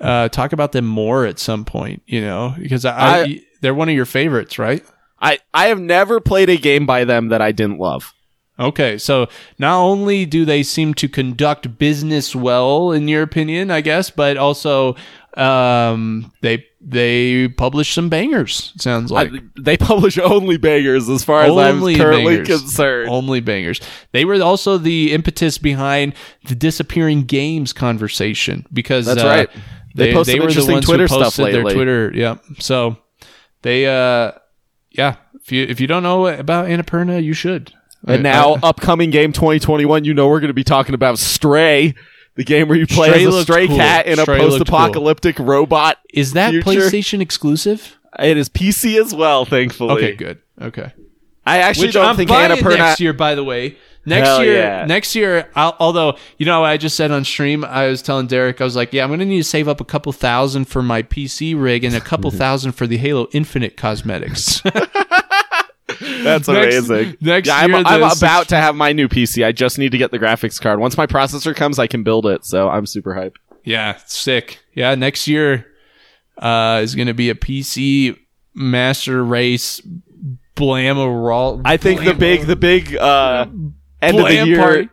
[0.00, 3.88] uh talk about them more at some point, you know, because I, I, they're one
[3.88, 4.84] of your favorites, right?
[5.20, 8.12] I I have never played a game by them that I didn't love.
[8.56, 9.26] Okay, so
[9.58, 14.36] not only do they seem to conduct business well, in your opinion, I guess, but
[14.36, 14.94] also
[15.36, 18.72] um, they they publish some bangers.
[18.76, 22.60] Sounds like I, they publish only bangers as far as Only I'm currently bangers.
[22.60, 23.08] concerned.
[23.10, 23.80] only bangers.
[24.12, 26.14] They were also the impetus behind
[26.46, 29.50] the disappearing games conversation because That's uh, right.
[29.94, 31.62] They They, post they, were the ones Twitter who stuff posted their.
[31.62, 32.10] Twitter.
[32.14, 32.98] Yeah, so
[33.62, 34.32] they uh,
[34.90, 35.16] yeah.
[35.42, 37.72] If you if you don't know about Annapurna, you should.
[38.06, 41.94] And now, upcoming game 2021, you know we're going to be talking about Stray,
[42.34, 43.76] the game where you play Stray as a stray cool.
[43.78, 45.96] cat in a Stray looked post-apocalyptic robot.
[46.12, 47.96] is that future- PlayStation exclusive?
[48.18, 49.92] It is PC as well, thankfully.
[49.94, 50.38] Okay, good.
[50.60, 50.92] Okay.
[51.46, 52.76] I actually Which don't I'm think Annapurna.
[52.78, 53.76] next year, by the way.
[54.06, 54.84] Next Hell year, yeah.
[54.86, 55.48] next year.
[55.54, 58.76] I'll, although you know, I just said on stream, I was telling Derek, I was
[58.76, 61.84] like, "Yeah, I'm gonna need to save up a couple thousand for my PC rig
[61.84, 64.62] and a couple thousand for the Halo Infinite cosmetics."
[66.00, 67.16] That's amazing.
[67.20, 69.44] next yeah, I'm, year, I'm about to have my new PC.
[69.44, 70.80] I just need to get the graphics card.
[70.80, 72.44] Once my processor comes, I can build it.
[72.44, 73.36] So I'm super hyped.
[73.64, 74.60] yeah, sick.
[74.74, 75.66] Yeah, next year
[76.38, 78.18] uh, is gonna be a PC
[78.54, 79.80] Master Race
[81.64, 83.46] I think the big, the big uh,
[84.04, 84.88] end of the year party.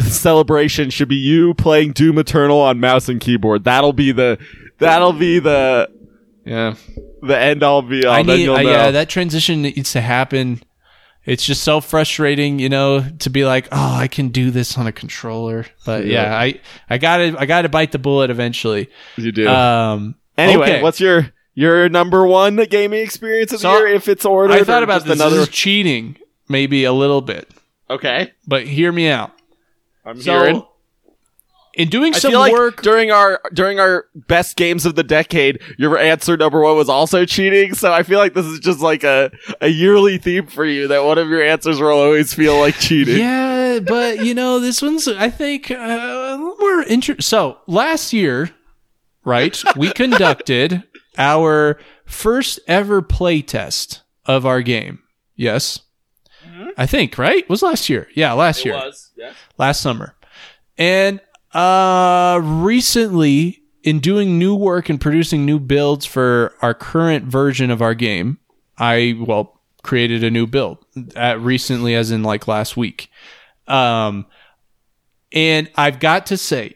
[0.00, 3.64] celebration should be you playing Doom Eternal on mouse and keyboard.
[3.64, 4.38] That'll be the,
[4.78, 5.90] that'll be the,
[6.44, 6.74] yeah.
[7.22, 8.14] the end all be all.
[8.14, 10.62] I need, uh, yeah, that transition needs to happen.
[11.24, 14.86] It's just so frustrating, you know, to be like, oh, I can do this on
[14.86, 15.66] a controller.
[15.84, 16.38] But yeah, Yeah.
[16.38, 18.88] I, I gotta, I gotta bite the bullet eventually.
[19.16, 19.48] you do.
[19.48, 20.82] Um, anyway, okay.
[20.82, 23.86] what's your your number one gaming experience of So, the year?
[23.88, 25.14] If it's ordered, I thought or about this.
[25.14, 25.38] Another.
[25.38, 26.16] This is cheating,
[26.48, 27.50] maybe a little bit,
[27.90, 29.32] okay, but hear me out.
[30.04, 30.62] I'm So, hearing.
[31.74, 35.02] in doing I some feel like work, during our during our best games of the
[35.02, 37.74] decade, your answer number one was also cheating.
[37.74, 41.04] So I feel like this is just like a a yearly theme for you that
[41.04, 43.18] one of your answers will always feel like cheating.
[43.18, 47.20] yeah, but you know, this one's I think uh, a little more interesting.
[47.22, 48.50] So last year,
[49.24, 50.84] right, we conducted
[51.18, 55.00] our first ever play test of our game.
[55.34, 55.80] Yes,
[56.76, 58.08] I think right was last year.
[58.14, 59.10] Yeah, last year, was.
[59.16, 59.32] Yeah.
[59.58, 60.14] last summer,
[60.78, 61.20] and
[61.52, 67.80] uh, recently in doing new work and producing new builds for our current version of
[67.80, 68.38] our game,
[68.76, 73.10] I well created a new build uh, recently, as in like last week.
[73.68, 74.26] Um,
[75.32, 76.74] and I've got to say,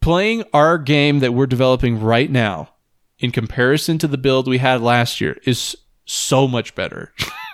[0.00, 2.70] playing our game that we're developing right now,
[3.18, 7.12] in comparison to the build we had last year, is so much better.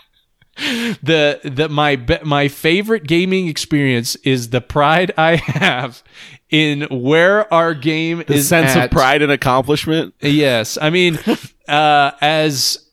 [1.03, 6.03] the the my my favorite gaming experience is the pride I have
[6.51, 8.85] in where our game The is sense at.
[8.87, 10.15] of pride and accomplishment.
[10.21, 11.19] Yes, I mean,
[11.69, 12.87] uh, as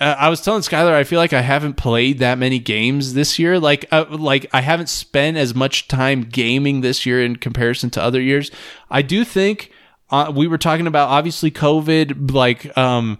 [0.00, 3.38] uh, I was telling Skylar, I feel like I haven't played that many games this
[3.38, 3.60] year.
[3.60, 8.02] Like, uh, like I haven't spent as much time gaming this year in comparison to
[8.02, 8.50] other years.
[8.90, 9.70] I do think
[10.10, 13.18] uh, we were talking about obviously COVID, like um,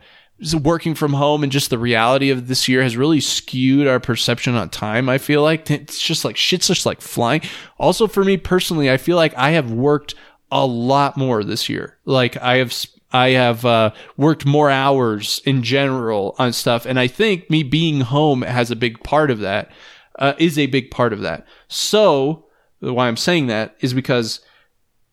[0.53, 4.55] working from home, and just the reality of this year has really skewed our perception
[4.57, 5.09] on time.
[5.09, 7.43] I feel like it's just like shit's just like flying.
[7.79, 10.15] Also, for me personally, I feel like I have worked
[10.51, 11.99] a lot more this year.
[12.05, 12.75] Like I have
[13.13, 18.01] I have uh, worked more hours in general on stuff, and I think me being
[18.01, 19.71] home has a big part of that.
[20.17, 21.45] Uh, is a big part of that.
[21.67, 22.47] So
[22.79, 24.41] why I'm saying that is because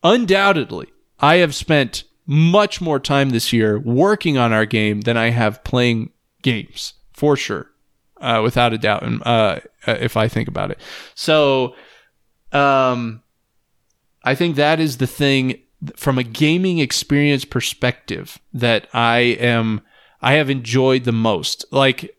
[0.04, 5.30] undoubtedly I have spent much more time this year working on our game than I
[5.30, 6.10] have playing
[6.42, 7.70] games for sure,
[8.20, 9.02] uh, without a doubt.
[9.02, 10.78] And uh, if I think about it,
[11.14, 11.74] so
[12.52, 13.22] um,
[14.22, 15.60] I think that is the thing
[15.96, 19.80] from a gaming experience perspective that I am
[20.20, 21.64] I have enjoyed the most.
[21.72, 22.16] Like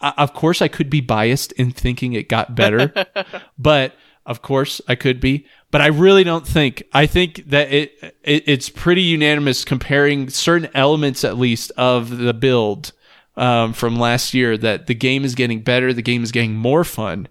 [0.00, 2.92] I- of course I could be biased in thinking it got better,
[3.58, 6.82] but of course I could be, but I really don't think.
[6.92, 12.34] I think that it, it it's pretty unanimous comparing certain elements at least of the
[12.34, 12.92] build
[13.36, 16.84] um, from last year that the game is getting better, the game is getting more
[16.84, 17.28] fun,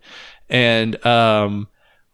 [0.49, 1.67] and um,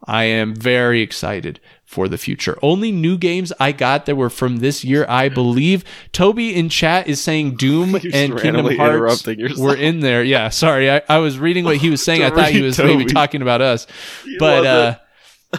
[0.06, 2.58] I am very excited for the future.
[2.60, 5.84] Only new games I got that were from this year, I believe.
[6.12, 10.22] Toby in chat is saying Doom and Kingdom Hearts were in there.
[10.22, 10.90] Yeah, sorry.
[10.90, 12.22] I, I was reading what he was saying.
[12.22, 13.86] I thought he was maybe talking about us.
[14.38, 14.98] But uh,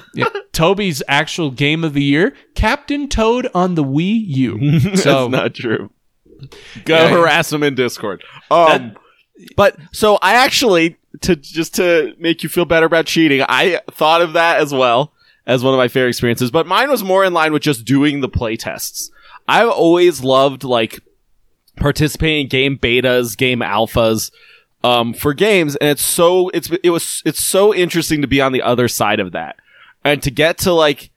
[0.13, 4.79] yeah, Toby's actual game of the year, Captain Toad on the Wii U.
[4.95, 5.89] So That's not true.
[6.86, 7.10] Go Yeah.
[7.10, 8.23] harass him in Discord.
[8.51, 8.95] Um,
[9.55, 14.21] but so I actually to just to make you feel better about cheating, I thought
[14.21, 15.13] of that as well
[15.47, 16.51] as one of my favorite experiences.
[16.51, 19.12] But mine was more in line with just doing the play tests.
[19.47, 20.99] I've always loved like
[21.77, 24.31] participating in game betas, game alphas,
[24.84, 28.51] um, for games, and it's so it's it was it's so interesting to be on
[28.51, 29.55] the other side of that,
[30.06, 31.12] and to get to like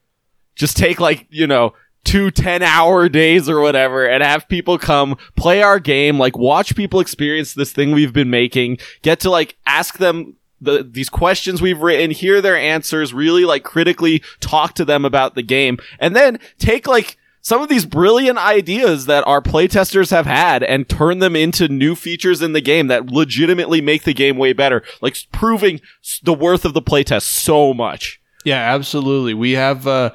[0.57, 1.75] just take like you know
[2.05, 6.75] two 10 hour days or whatever and have people come play our game like watch
[6.75, 11.63] people experience this thing we've been making get to like ask them the, these questions
[11.63, 16.17] we've written, hear their answers, really like critically talk to them about the game, and
[16.17, 21.21] then take like some of these brilliant ideas that our playtesters have had and turn
[21.21, 25.17] them into new features in the game that legitimately make the game way better, like
[25.33, 25.81] proving
[26.23, 28.21] the worth of the playtest so much.
[28.49, 29.35] Yeah, absolutely.
[29.35, 30.13] We have uh,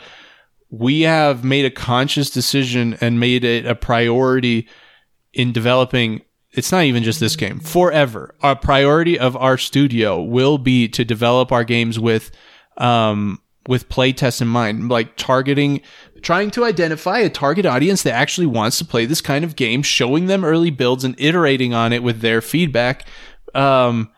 [0.71, 4.67] we have made a conscious decision and made it a priority
[5.33, 6.23] in developing.
[6.49, 7.59] It's not even just this game.
[7.59, 12.31] Forever, our priority of our studio will be to develop our games with
[12.77, 15.81] um, with playtests in mind, like targeting,
[16.23, 19.83] trying to identify a target audience that actually wants to play this kind of game,
[19.83, 23.05] showing them early builds and iterating on it with their feedback.
[23.53, 24.09] Um,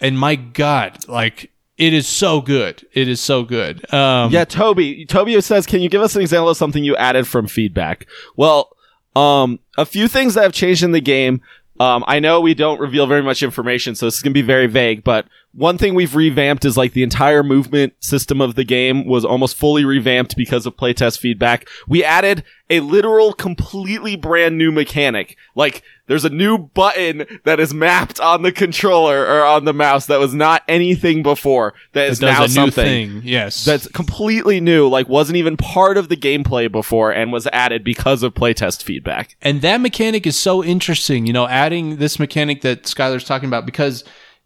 [0.00, 2.86] and my God, like it is so good.
[2.92, 3.92] It is so good.
[3.92, 5.06] Um, Yeah, Toby.
[5.06, 8.06] Toby says, "Can you give us an example of something you added from feedback?"
[8.36, 8.70] Well,
[9.16, 11.40] um, a few things that have changed in the game.
[11.80, 14.66] Um, I know we don't reveal very much information, so this is gonna be very
[14.66, 15.02] vague.
[15.02, 19.24] But one thing we've revamped is like the entire movement system of the game was
[19.24, 21.68] almost fully revamped because of playtest feedback.
[21.86, 25.36] We added a literal, completely brand new mechanic.
[25.54, 30.06] Like there's a new button that is mapped on the controller or on the mouse
[30.06, 31.74] that was not anything before.
[31.92, 33.20] That is now something thing.
[33.22, 33.62] Yes.
[33.62, 38.22] that's completely new, like wasn't even part of the gameplay before and was added because
[38.22, 39.36] of playtest feedback.
[39.42, 43.66] and that mechanic is so interesting, you know, adding this mechanic that Skylar's talking about
[43.66, 44.02] because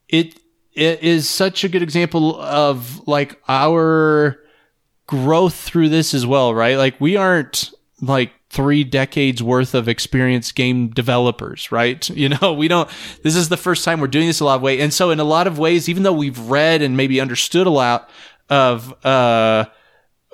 [0.08, 0.36] it
[0.76, 4.38] it is such a good example of like our
[5.06, 6.76] growth through this as well, right?
[6.76, 7.70] Like we aren't
[8.02, 12.08] like three decades worth of experienced game developers, right?
[12.16, 12.88] You know, we don't,
[13.22, 14.80] this is the first time we're doing this a lot of way.
[14.80, 17.70] And so in a lot of ways, even though we've read and maybe understood a
[17.70, 18.10] lot
[18.50, 19.64] of, uh,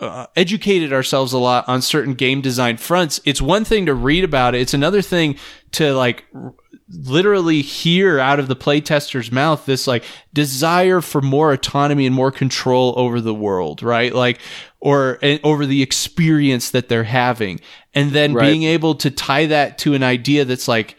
[0.01, 3.21] uh, educated ourselves a lot on certain game design fronts.
[3.25, 4.61] It's one thing to read about it.
[4.61, 5.37] It's another thing
[5.73, 6.55] to like r-
[6.89, 12.31] literally hear out of the playtester's mouth this like desire for more autonomy and more
[12.31, 14.15] control over the world, right?
[14.15, 14.41] Like,
[14.81, 17.61] or over the experience that they're having.
[17.95, 18.47] And then Right.
[18.47, 20.97] being able to tie that to an idea that's like,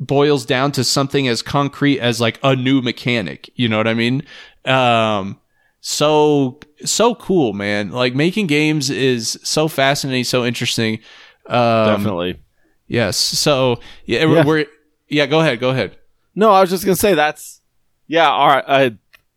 [0.00, 3.48] boils down to something as concrete as like a new mechanic.
[3.54, 4.24] You know what I mean?
[4.64, 5.38] Um,
[5.80, 7.90] so so cool, man.
[7.92, 10.98] Like making games is so fascinating, so interesting.
[11.46, 12.40] Um, Definitely.
[12.88, 13.16] Yes.
[13.16, 14.26] So yeah, Yeah.
[14.26, 14.66] We're, we're
[15.12, 15.26] yeah.
[15.26, 15.60] Go ahead.
[15.60, 15.96] Go ahead.
[16.34, 17.60] No, I was just gonna say that's
[18.06, 18.28] yeah.
[18.28, 18.64] All right.
[18.66, 18.90] Uh,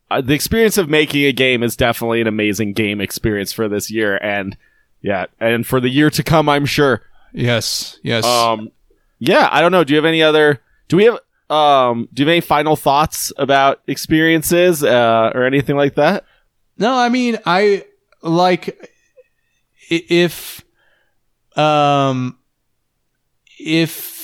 [0.09, 3.89] uh, the experience of making a game is definitely an amazing game experience for this
[3.91, 4.57] year, and
[5.01, 7.01] yeah, and for the year to come, I'm sure.
[7.33, 7.99] Yes.
[8.01, 8.25] Yes.
[8.25, 8.71] Um,
[9.19, 9.49] yeah.
[9.51, 9.83] I don't know.
[9.83, 10.61] Do you have any other?
[10.87, 11.19] Do we have?
[11.49, 16.25] Um, do you have any final thoughts about experiences uh, or anything like that?
[16.77, 17.85] No, I mean, I
[18.21, 18.91] like
[19.89, 20.63] if
[21.55, 22.37] um
[23.59, 24.14] if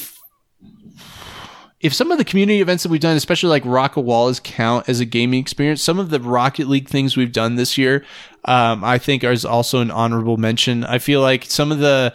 [1.82, 4.40] if some of the community events that we've done, especially like Rock a Wall, is
[4.40, 8.06] count as a gaming experience, some of the Rocket League things we've done this year,
[8.46, 10.84] um, I think is also an honorable mention.
[10.84, 12.14] I feel like some of the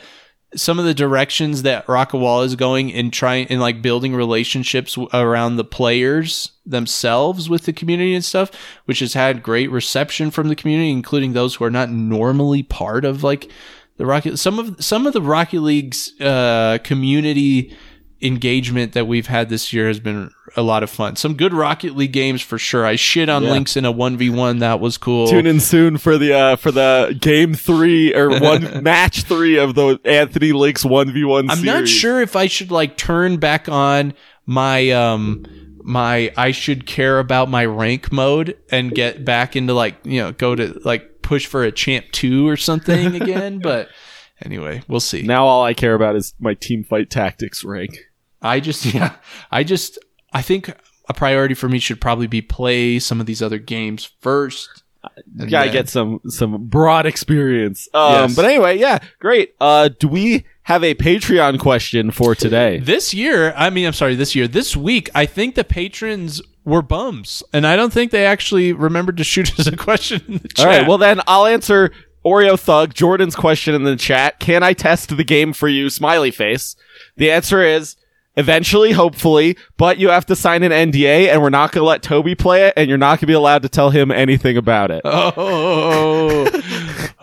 [0.55, 4.15] some of the directions that Rock a Wall is going in trying in like building
[4.15, 8.51] relationships around the players themselves with the community and stuff,
[8.85, 13.05] which has had great reception from the community, including those who are not normally part
[13.05, 13.51] of like
[13.97, 14.39] the Rocket.
[14.39, 17.77] Some of some of the Rocket League's uh, community
[18.23, 21.17] engagement that we've had this year has been a lot of fun.
[21.17, 22.87] Some good Rocket League games for sure.
[22.87, 23.51] I shit on Yeah.
[23.51, 24.59] links in a one v one.
[24.61, 25.27] That was cool.
[25.29, 29.75] Tune in soon for the uh, for the game three or one match three of
[29.75, 31.51] the Anthony Links one v one.
[31.51, 34.15] I'm not sure if I should like turn back on
[34.47, 35.45] my um
[35.85, 40.33] my I should care about my rank mode and get back into like you know
[40.33, 43.59] go to like push for a champ two or something again.
[43.59, 43.89] But
[44.43, 45.23] anyway, we'll see.
[45.23, 47.99] Now all I care about is my team fight tactics rank.
[48.47, 49.17] I just yeah
[49.51, 49.99] I just
[50.33, 50.71] I think
[51.09, 54.83] a priority for me should probably be play some of these other games first.
[55.39, 57.89] and Gotta then- get some some broad experience.
[57.95, 58.37] Um, Yes.
[58.37, 59.55] but anyway, yeah, great.
[59.61, 62.81] Uh, do we have a Patreon question for today?
[62.81, 66.83] This year, I mean, I'm sorry, this year, this week, I think the patrons were
[66.83, 70.49] bums, and I don't think they actually remembered to shoot us a question in the
[70.49, 70.66] chat.
[70.66, 71.93] All right, well then I'll answer
[72.25, 74.41] Oreo Thug Jordan's question in the chat.
[74.41, 75.89] Can I test the game for you?
[75.89, 76.75] Smiley face.
[77.16, 77.95] The answer is
[78.37, 82.34] eventually, hopefully, but you have to sign an NDA, and we're not gonna let Toby
[82.34, 85.03] play it, and you're not gonna be allowed to tell him anything about it.
[85.05, 86.62] Oh oh,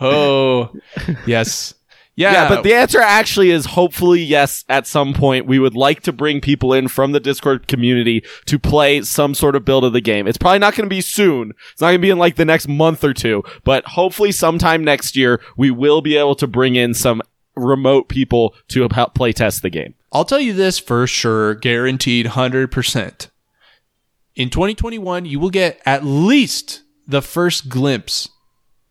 [0.00, 0.80] oh,
[1.26, 1.74] yes,
[2.16, 4.64] Yeah, Yeah, but the answer actually is hopefully yes.
[4.68, 8.58] At some point, we would like to bring people in from the Discord community to
[8.58, 10.26] play some sort of build of the game.
[10.26, 11.52] It's probably not going to be soon.
[11.72, 14.84] It's not going to be in like the next month or two, but hopefully sometime
[14.84, 17.22] next year we will be able to bring in some
[17.56, 19.94] remote people to help play test the game.
[20.14, 23.28] I'll tell you this for sure, guaranteed 100%.
[24.36, 28.28] In 2021, you will get at least the first glimpse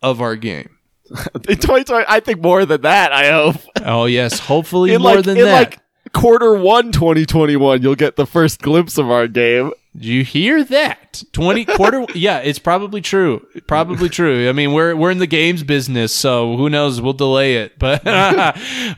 [0.02, 0.70] of our game.
[1.50, 3.12] In 2020, I think more than that.
[3.12, 4.40] I hope Oh, yes.
[4.40, 5.54] Hopefully more like than in that.
[5.54, 5.80] like
[6.14, 9.72] quarter one 2021, you'll get the first glimpse of our game.
[9.96, 11.24] Do you hear that?
[11.34, 13.46] 20 quarter yeah, it's probably true.
[13.68, 14.50] Probably true.
[14.50, 17.78] I mean, we're we're in the games business, so who knows, we'll delay it.
[17.78, 18.04] But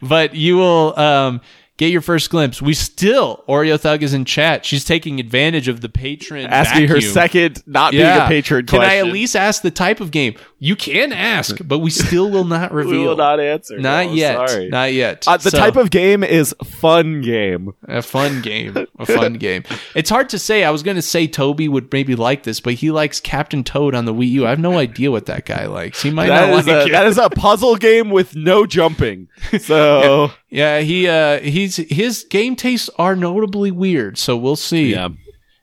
[0.01, 1.41] but you will um
[1.77, 2.61] get your first glimpse.
[2.61, 4.65] We still Oreo Thug is in chat.
[4.65, 8.91] She's taking advantage of the patron Asking her second not being a patron Can question.
[8.91, 10.35] I at least ask the type of game?
[10.59, 12.91] You can ask, but we still will not reveal.
[13.01, 13.77] we will not answer.
[13.77, 14.49] Not No, yet.
[14.49, 14.69] Sorry.
[14.69, 15.27] Not yet.
[15.27, 17.73] Uh, the So- type of game is fun game.
[17.87, 18.75] a fun game.
[18.97, 19.63] A fun game.
[19.93, 20.63] It's hard to say.
[20.63, 23.93] I was going to say Toby would maybe like this, but he likes Captain Toad
[23.93, 24.45] on the Wii U.
[24.47, 26.01] I have no idea what that guy likes.
[26.01, 26.91] He might That not like a, it.
[26.91, 29.27] that is a puzzle game with no jumping.
[29.59, 34.91] So yeah, he uh he's his game tastes are notably weird, so we'll see.
[34.91, 35.09] yeah.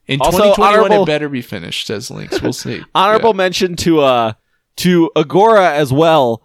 [0.08, 2.42] In Also, 2021 honorable- it better be finished, says Links.
[2.42, 2.82] We'll see.
[2.94, 4.32] Honorable mention to uh
[4.76, 6.42] to Agora as well.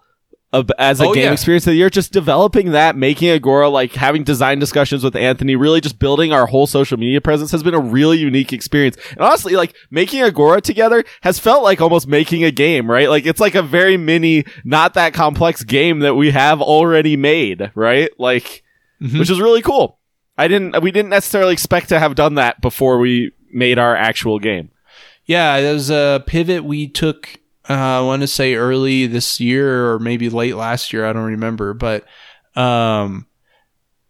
[0.80, 1.34] As a Oh, game yeah.
[1.34, 5.56] experience of the year, just developing that, making Agora, like having design discussions with Anthony,
[5.58, 8.95] really just building our whole social media presence has been a really unique experience.
[9.12, 13.10] And honestly, like making Agora together has felt like almost making a game, right?
[13.10, 17.72] Like it's like a very mini, not that complex game that we have already made,
[17.76, 18.10] right?
[18.18, 18.64] Like,
[19.04, 19.20] Mhm.
[19.20, 20.00] which is really cool.
[20.38, 24.39] I didn't, we didn't necessarily expect to have done that before we made our actual
[24.39, 24.70] game.
[25.26, 27.28] Yeah, there was a pivot we took.
[27.70, 31.05] Uh, I want to say early this year or maybe late last year.
[31.05, 32.05] I don't remember, but
[32.55, 33.28] um,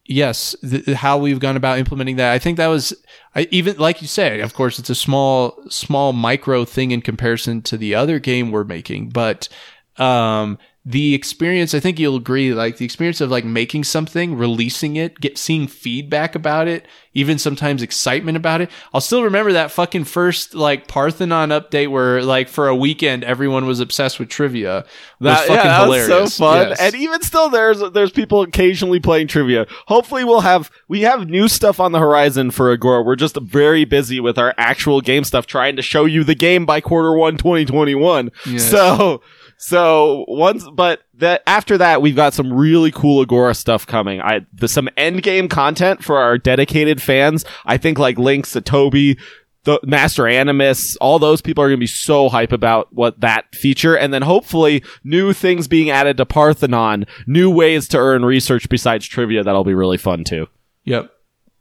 [0.06, 2.34] yes, th- how we've gone about implementing that.
[2.34, 2.94] I think that was
[3.36, 4.40] I, even like you said.
[4.40, 8.64] Of course, it's a small, small micro thing in comparison to the other game we're
[8.64, 9.50] making, but
[9.98, 10.58] um,
[10.90, 11.74] the experience.
[11.74, 12.54] I think you'll agree.
[12.54, 17.38] Like the experience of like making something, releasing it, get seeing feedback about it, even
[17.38, 18.72] sometimes excitement about it.
[18.94, 23.66] I'll still remember that fucking first like Parthenon update where like for a weekend everyone
[23.66, 24.86] was obsessed with trivia.
[24.86, 24.86] Was
[25.20, 26.10] That, fucking yeah, that hilarious.
[26.22, 26.70] was so fun.
[26.70, 26.80] Yes.
[26.80, 29.68] And even still, there's there's people occasionally playing trivia.
[29.88, 33.04] Hopefully, we'll have we have new stuff on the horizon for Agora.
[33.04, 36.66] We're just very busy with our actual game stuff, trying to show you the game
[36.66, 38.32] by quarter one, 2021.
[38.46, 38.72] Yes.
[38.72, 39.22] So.
[39.58, 44.22] So once, but that after that, we've got some really cool Agora stuff coming.
[44.22, 47.44] I the, some end game content for our dedicated fans.
[47.66, 49.18] I think like Links, to Toby,
[49.64, 53.54] the Master Animus, all those people are going to be so hype about what that
[53.56, 58.70] feature, and then hopefully new things being added to Parthenon, new ways to earn research
[58.70, 59.44] besides trivia.
[59.44, 60.48] That'll be really fun too.
[60.86, 61.12] Yep.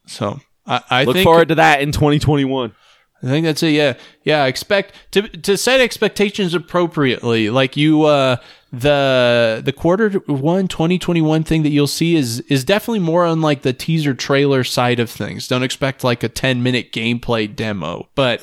[0.06, 2.74] So I, I Look think forward to that in 2021.
[3.22, 3.70] I think that's it.
[3.72, 3.94] Yeah,
[4.24, 4.44] yeah.
[4.44, 7.48] Expect to to set expectations appropriately.
[7.50, 8.36] Like you, uh,
[8.72, 13.62] the the quarter one 2021 thing that you'll see is is definitely more on like
[13.62, 15.48] the teaser trailer side of things.
[15.48, 18.42] Don't expect like a 10 minute gameplay demo, but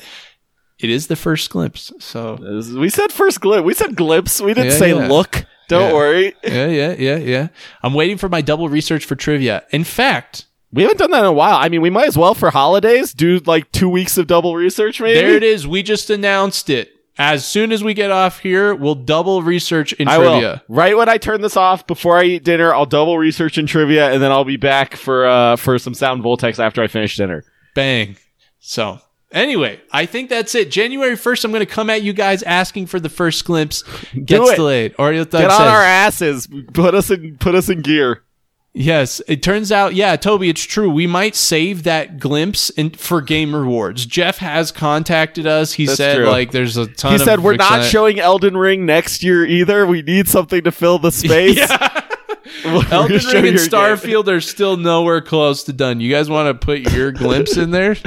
[0.80, 1.92] it is the first glimpse.
[2.00, 2.36] So
[2.76, 3.64] We said first glimpse.
[3.64, 4.40] We said glimpse.
[4.40, 5.08] We didn't Yeah, say yeah.
[5.08, 5.46] look.
[5.68, 5.94] Don't Yeah.
[5.94, 6.34] worry.
[6.44, 7.48] yeah, yeah, yeah, yeah.
[7.82, 9.62] I'm waiting for my double research for trivia.
[9.70, 11.56] In fact, We haven't done that in a while.
[11.56, 15.00] I mean, we might as well for holidays do like two weeks of double research,
[15.00, 15.14] maybe.
[15.14, 15.66] there it is.
[15.66, 16.90] We just announced it.
[17.16, 20.62] As soon as we get off here, we'll double research in I trivia.
[20.68, 20.76] will.
[20.76, 24.12] Right when I turn this off, before I eat dinner, I'll double research in trivia,
[24.12, 27.44] and then I'll be back for uh for some sound voltex after I finish dinner.
[27.76, 28.16] Bang.
[28.58, 28.98] So,
[29.30, 30.72] anyway, I think that's it.
[30.72, 33.82] January 1st, I'm going to come at you guys asking for the first glimpse.
[34.12, 34.56] Gets it.
[34.56, 34.96] delayed.
[34.96, 36.48] Oreo Thug Get on says, our asses.
[36.72, 37.36] Put us in.
[37.38, 38.23] Put us in gear.
[38.76, 40.90] Yes, it turns out, yeah, Toby, it's true.
[40.90, 44.04] We might save that glimpse in, for game rewards.
[44.04, 45.74] Jeff has contacted us.
[45.74, 46.26] He That's said, true.
[46.26, 47.22] like, there's a ton He of.
[47.22, 49.86] said we're not exci- showing Elden Ring next year either.
[49.86, 51.56] We need something to fill the space.
[51.56, 52.00] Yeah.
[52.64, 53.68] We're Elden show Ring and your game.
[53.68, 56.00] Starfield are still nowhere close to done.
[56.00, 57.96] You guys want to put your glimpse in there?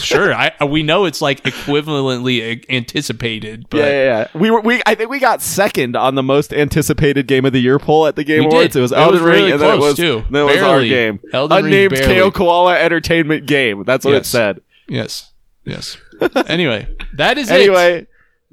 [0.00, 0.34] Sure.
[0.34, 4.28] I we know it's like equivalently anticipated, but yeah, yeah, yeah.
[4.34, 4.60] We were.
[4.60, 4.82] We.
[4.84, 8.16] I think we got second on the most anticipated game of the year poll at
[8.16, 8.72] the Game We Awards.
[8.72, 8.78] did.
[8.80, 10.24] It was It Elden was Ring, really and then it close, was, too.
[10.30, 10.88] then it was our Barely.
[10.88, 11.20] game.
[11.32, 12.14] Elden Ring Unnamed barely.
[12.16, 13.84] KO Koala Entertainment Game.
[13.84, 14.60] That's what it said.
[14.88, 15.32] yes,
[15.64, 15.96] yes.
[16.48, 17.54] anyway, that is it.
[17.54, 18.08] Anyway,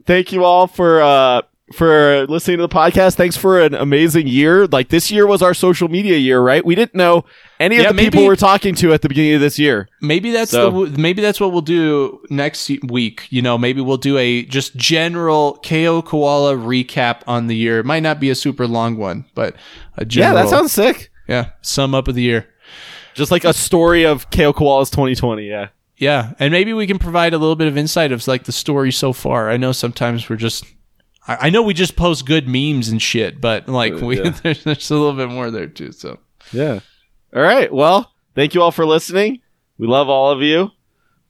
[0.05, 1.41] thank you all for uh
[1.73, 3.15] for listening to the podcast.
[3.15, 4.67] Thanks for an amazing year.
[4.67, 6.63] Like this year was our social media year, right?
[6.63, 7.25] We didn't know
[7.59, 9.89] any of Yeah, the people we're talking to at the beginning of this year.
[10.01, 13.25] Maybe that's So- the maybe that's what we'll do next week.
[13.31, 17.79] You know, maybe we'll do a just general KO Koala recap on the year.
[17.79, 19.55] It might not be a super long one, but
[19.97, 21.09] a Yeah, that sounds sick.
[21.27, 22.47] yeah sum up of the year.
[23.15, 25.47] Just like a story of KO Koala's 2020.
[25.47, 25.69] Yeah.
[25.97, 28.91] Yeah, and maybe we can provide a little bit of insight of like the story
[28.91, 29.49] so far.
[29.49, 30.65] I know sometimes we're just,
[31.27, 34.29] I, I know we just post good memes and shit, but like we yeah.
[34.43, 35.91] there's, there's a little bit more there too.
[35.91, 36.19] So
[36.51, 36.79] Yeah.
[37.35, 37.71] All right.
[37.73, 39.41] Well, thank you all for listening.
[39.77, 40.71] We love all of you.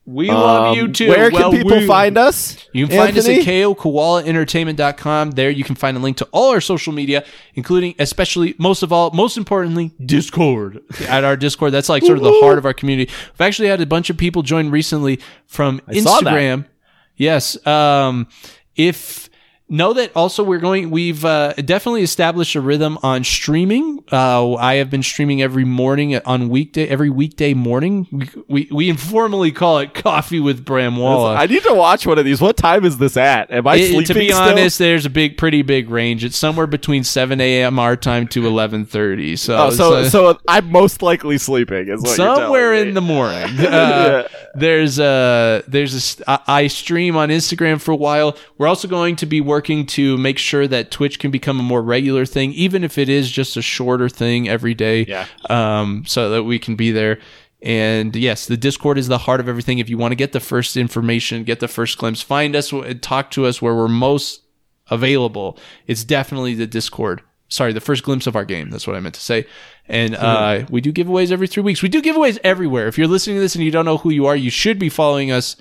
[0.05, 1.09] we love Um, you too.
[1.09, 2.57] Where Well, can people find us?
[2.73, 3.39] You can find Anthony?
[3.39, 5.31] us at kokoalaentertainment.com.
[5.31, 7.23] There you can find a link to all our social media,
[7.55, 10.81] including, especially, most of all, most importantly, Discord.
[11.07, 13.11] At our Discord, that's like sort of the heart of our community.
[13.33, 15.95] We've actually had a bunch of people join recently from that.
[15.95, 16.65] Instagram.
[17.15, 17.65] Yes.
[17.65, 18.27] Um,
[18.75, 19.29] if
[19.67, 24.75] know that also we're going we've uh, definitely established a rhythm on streaming uh, i
[24.75, 29.79] have been streaming every morning on weekday every weekday morning we, we, we informally call
[29.79, 31.33] it coffee with bram Walla.
[31.35, 32.39] I need to watch one of these.
[32.39, 33.49] What time is this at?
[33.51, 34.39] Am I It- sleeping to be still?
[34.41, 36.23] honest, there's a big, pretty big range.
[36.23, 37.79] It's somewhere between 7 a.m.
[37.79, 39.37] our time to 11:30.
[39.39, 41.87] So, Oh, so it's, uh, so I'm most likely sleeping.
[41.89, 42.81] Is somewhere me.
[42.89, 43.49] in the morning.
[43.65, 48.37] Uh, There's a there's a I stream on Instagram for a while.
[48.57, 51.81] We're also going to be working to make sure that Twitch can become a more
[51.81, 55.05] regular thing, even if it is just a shorter thing every day.
[55.05, 55.27] Yeah.
[55.49, 57.19] Um, so that we can be there.
[57.61, 59.79] And yes, the Discord is the heart of everything.
[59.79, 63.31] If you want to get the first information, get the first glimpse, find us, talk
[63.31, 64.43] to us where we're most
[64.91, 65.57] available.
[65.87, 67.23] It's definitely the Discord.
[67.47, 68.69] Sorry, the first glimpse of our game.
[68.69, 69.47] That's what I meant to say.
[69.87, 71.81] And uh, we do giveaways every three weeks.
[71.81, 72.87] We do giveaways everywhere.
[72.87, 74.89] If you're listening to this and you don't know who you are, you should be
[74.89, 75.55] following us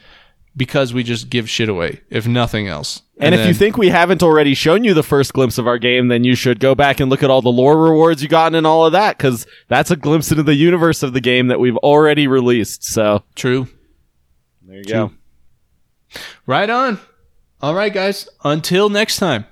[0.57, 3.03] because we just give shit away, if nothing else.
[3.19, 6.09] And, if you think we haven't already shown you the first glimpse of our game,
[6.09, 8.67] then you should go back and look at all the lore rewards you gotten and
[8.67, 11.77] all of that, because that's a glimpse into the universe of the game that we've
[11.77, 12.83] already released.
[12.83, 13.69] So true,
[14.63, 15.13] there you go.
[16.47, 16.99] right on.
[17.63, 18.29] All right, guys.
[18.43, 19.47] Until next time.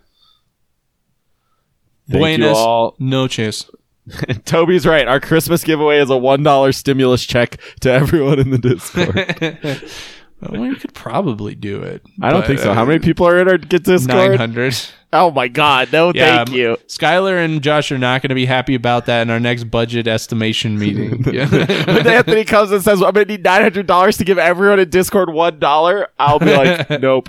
[2.10, 2.96] Thank you all.
[2.98, 3.70] noches.
[4.44, 5.06] Toby's right.
[5.06, 9.88] Our Christmas giveaway is a one dollar stimulus check to everyone in the Discord.
[10.50, 12.02] Well, we could probably do it.
[12.20, 12.72] I don't but, think so.
[12.72, 14.30] uh, How many people are in our get Discord?
[14.30, 14.74] Nine hundred.
[15.12, 15.92] Oh my god!
[15.92, 16.78] No, Yeah, thank you.
[16.88, 20.08] Skylar and Josh are not going to be happy about that in our next budget
[20.08, 21.22] estimation meeting.
[21.24, 24.88] When Anthony comes and says, "I'm gonna need nine hundred dollars to give everyone in
[24.90, 27.28] Discord one dollar," I'll be like, "Nope."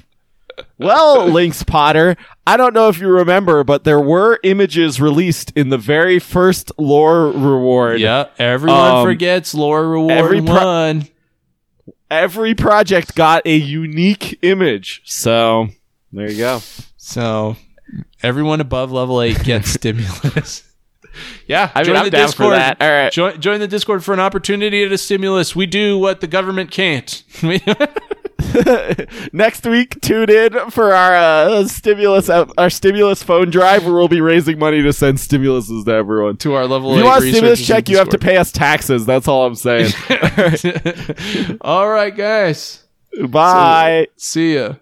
[0.78, 5.70] Well, Links Potter, I don't know if you remember, but there were images released in
[5.70, 8.00] the very first lore reward.
[8.00, 11.08] yeah, everyone Um, forgets lore reward every pro- one.
[12.14, 15.02] Every project got a unique image.
[15.04, 15.70] So
[16.12, 16.62] there you go.
[16.96, 17.56] So
[18.22, 20.64] everyone above level eight gets stimulus.
[21.48, 22.82] Yeah, I mean, I'm down for that.
[22.82, 23.12] All right.
[23.12, 25.56] Join, join the Discord for an opportunity at a stimulus.
[25.56, 27.24] We do what the government can't.
[29.34, 34.22] Next week, tune in for our uh, stimulus our stimulus phone drive, where we'll be
[34.22, 36.38] raising money to send stimuluses to everyone.
[36.38, 39.06] to our level If you want a stimulus check, you have to pay us taxes.
[39.06, 39.92] That's all I'm saying.
[41.62, 42.84] All right, guys.
[43.30, 44.08] Bye.
[44.18, 44.76] See ya.